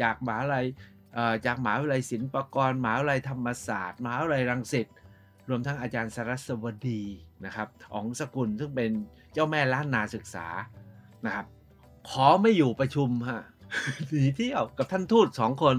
[0.00, 0.66] จากมหาวิทยาลัย
[1.46, 4.86] จากมหาวิทยาลัยศิลปากรมหาวิทยาลัยธรรมศาสตร์มหาวิทยาลัยรังสิต
[5.48, 7.02] รวมทั้งอาจารย์สรัสวดี
[7.44, 8.90] นะครับอ๋องสกุลซึ่งเป็น
[9.32, 10.46] เจ้าแม่ล้านนาศึกษา
[11.24, 11.46] นะครับ
[12.10, 13.42] ขอไม่อยู่ประชุมฮะ
[14.10, 15.76] หนีเที่ยวกับท่านทูตสองคน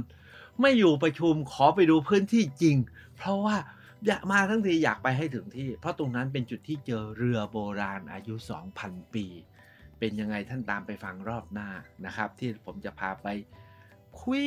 [0.62, 2.75] ไม่อยู่ประชุมขอไปดูพื้นที่จริง
[3.17, 3.58] เพราะว่า
[4.07, 8.35] อยากมาทั้งทีอยากไปให้ถึงที่ เพราะตรงนั้นเป็นจุดที่เจอเรือโบราณอายุ
[8.73, 9.25] 2,000 ปี
[9.99, 11.69] เป็นยังไงท่านตามไปฟังรอบหน้า
[12.05, 13.27] นะครับ ที่ผมจะพาไป
[14.21, 14.43] คุย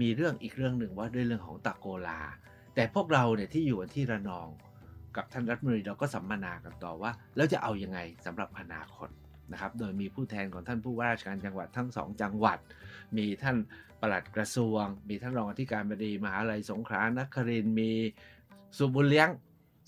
[0.00, 2.20] มีเรื่องอีกเรื่องหนึ่งว่าด้วยเรื่องของตะโกลา
[2.74, 4.48] แต่พวกเราเนี่ยที่อยู่ที่ระนอง
[5.16, 9.08] กับท่านรัฐมนตรีเราก็สัมมนากันต่อว่า แล้วจะเอายังไงสำหรับอนาคต
[9.52, 12.58] นะครับ โดยมีผู้แทนของท่านผู้ว่าราชการจังหวัดทั้งสองจังหวัด
[13.16, 13.56] มีท่าน
[14.00, 17.70] ปลัดกระทรวง มีท่านรองอธิการบดีมหาลัยสงขลานครินท
[18.76, 19.28] สุบุญเลี้ยง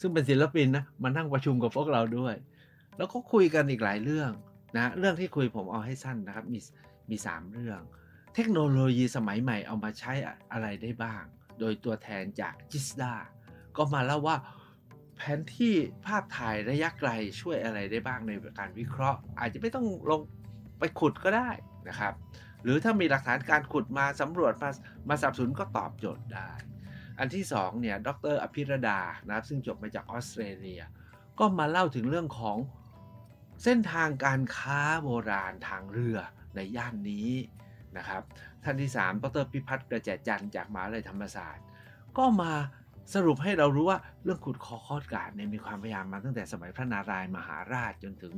[0.01, 2.35] ซึ่งเป็นศิลปินนะมานั่งประชุมกับพวกเราด้วย
[2.97, 4.31] แล้วก็คุยกันอีกหลายเรื่อง
[4.77, 6.61] นะเรื่องที่คุยผมเอาให้สั้นนะครับ มี
[7.11, 7.81] มีสามเรื่อง
[8.35, 10.13] เทคโนโลยีสมัยใหม่เอามาใช้
[10.53, 11.23] อะไรได้บ้าง
[11.59, 13.15] โดยตัวแทนจากจิสดา
[13.77, 14.37] ก็มาเล่าว่า
[15.17, 15.75] แผนที่
[16.07, 20.21] ภาพถ่ายระยะไกลช่วยอะไรได้บ้างในการวิเคราะห์ อาจจะไม่ต้องลง
[20.79, 21.51] ไปขุดก็ได้
[21.89, 22.13] นะครับ
[22.63, 24.71] หรือถ้ามีหลักฐานการขุดมาสำรวจมา
[25.09, 26.51] มาสับสนก็ตอบโจทย์ได้
[27.21, 30.83] อันที่สองเนี่ยดรอภิรดานะครับซึ่งจบมาจากออสเตรเลีย
[31.39, 32.57] ก็มาเล่าถึงเรื่องของ
[33.65, 36.19] เส้นทางการค้าโบราณทางเรือ
[36.57, 37.31] ในย่านนี้
[37.97, 38.23] นะครับ
[38.65, 41.65] ท่านที่ 3 ดรพิพัฒน์กระแจจันจากมหาวิทยาลัยธรรมศาสตร์
[42.19, 42.53] ก็มา
[43.15, 48.35] สรุปให้เรารู้ว่าเรื่องขุดคอคอดกาดเนี่ยมีความพยายามมาตั้งแต่สมัยพระนารายมหาราชจนถึง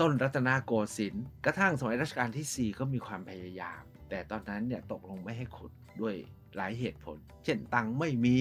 [0.00, 6.14] ต้นรัตนโกสินทร์กระทั่งสมัยรัชกาลที่ 4 ก็มีความพยายาม แต่ตอนนั้นเนี่ยตกลงไม่ให้ขุดด้วย
[6.56, 8.36] หลายเหตุผล เช่นตังไม่มี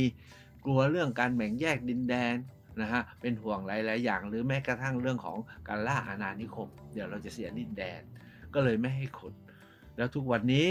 [0.66, 2.36] กลัวเรื่องการแบ่งแยกดินแดน
[2.82, 8.02] นะฮะเป็นห่วงหลาย ๆ อย่าง หรือแม้กระทั่งเรื่องของการล่าอาณานิคม เดี๋ยวเราจะเสียดินแดน
[8.54, 9.34] ก็เลยไม่ให้ขุด
[9.98, 10.68] แล้วทุกวันนี้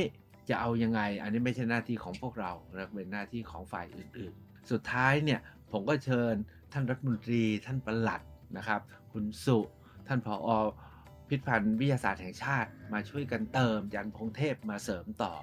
[0.49, 2.53] จะเอายังไง อันนี้ไม่ใช่หน้าที่ของพวกเรา
[2.95, 5.41] เป็นหน้าที่ของฝ่ายอื่น ๆ สุดท้ายเนี่ย
[5.73, 6.35] ผมก็เชิญ
[6.73, 8.21] ท่านรัฐมนตรี ท่านประหลัด
[8.57, 8.81] นะครับ
[9.13, 9.59] คุณสุ
[10.07, 10.59] ท่านผออ
[11.31, 15.35] พิพิธภัณฑ์วิทยาศาสตร์แห่งชาติมาช่วยกันเติมยันพงเทพมาเสริมต่อ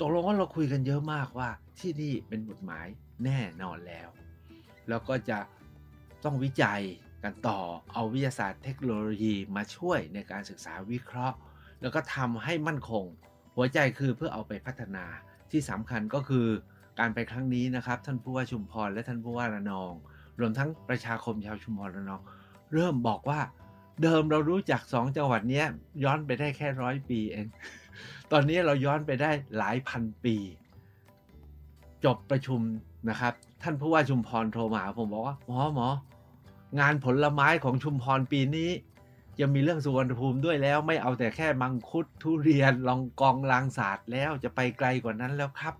[0.00, 2.86] ตกลงว่าเราคุยกันเยอะมากว่าที่นี่เป็นหมุดหมาย
[3.24, 4.08] แน่นอนแล้ว
[4.88, 5.38] แล้วก็จะ
[6.24, 6.80] ต้องวิจัย
[7.24, 7.60] กันต่อ
[7.94, 11.36] เอาวิทยาศาสตร์เทคโนโลยีมาช่วยในการศึกษาวิเคราะห์
[11.82, 13.04] แล้วก็ทำให้มั่นคง
[13.54, 15.04] หัวใจคือเพื่อเอาไปพัฒนา
[15.50, 16.46] ที่สำคัญก็คือ
[16.98, 19.92] การไปครั้งนี้นะครับ ท่านผู้ว่าชุมพรและท่านผู้ว่าระนอง
[20.40, 22.20] รวมทั้งประชาคมชาวชุมพรระนอง
[22.74, 23.40] เริ่มบอกว่า
[24.00, 25.62] เดิมเรารู้จักสองจังหวัดนี้
[26.04, 27.46] ย้อนไปได้แค่ร้อยปีเอง
[28.32, 30.36] ตอนนี้เราย้อนไปได้หลายพันปี
[32.04, 32.60] จบประชุม
[33.08, 35.88] นะครับ ท่านผู้ว่าชุมพรโทรมาผมบอกว่าหมอหมอ
[36.80, 38.70] งานผลไม้ของชุมพรปีนี้
[39.40, 45.74] จะมีเรื่องสุวรรณภูมิด้วยแล้ว ไม่เอาแต่แค่มังคุดทุเรียนลองกองลางศาสตร์แล้วจะไปไกลกว่านั้นแล้วครับ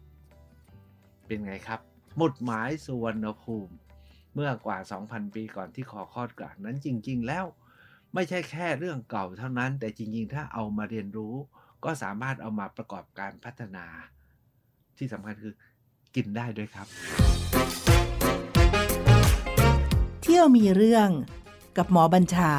[1.26, 1.80] เป็นไงครับ
[2.16, 3.74] หมุดหมายสุวรรณภูมิ
[4.34, 7.44] เมื่อกว่า 2,000 ปีก่อนที่ขอคอดกลางนั้นจริง ๆ แล้ว
[8.14, 11.34] ไม่ใช่แค่เรื่องเก่าเท่านั้น แต่จริงๆ ถ้าเอามาเรียนรู้
[11.84, 13.86] ก็สามารถเอามาประกอบการพัฒนา
[14.98, 15.54] ที่สำคัญคือ
[16.14, 16.86] กินได้ด้วยครับ
[20.22, 21.08] เที่ยวมีเรื่อง
[21.76, 22.52] กับหมอบัญชา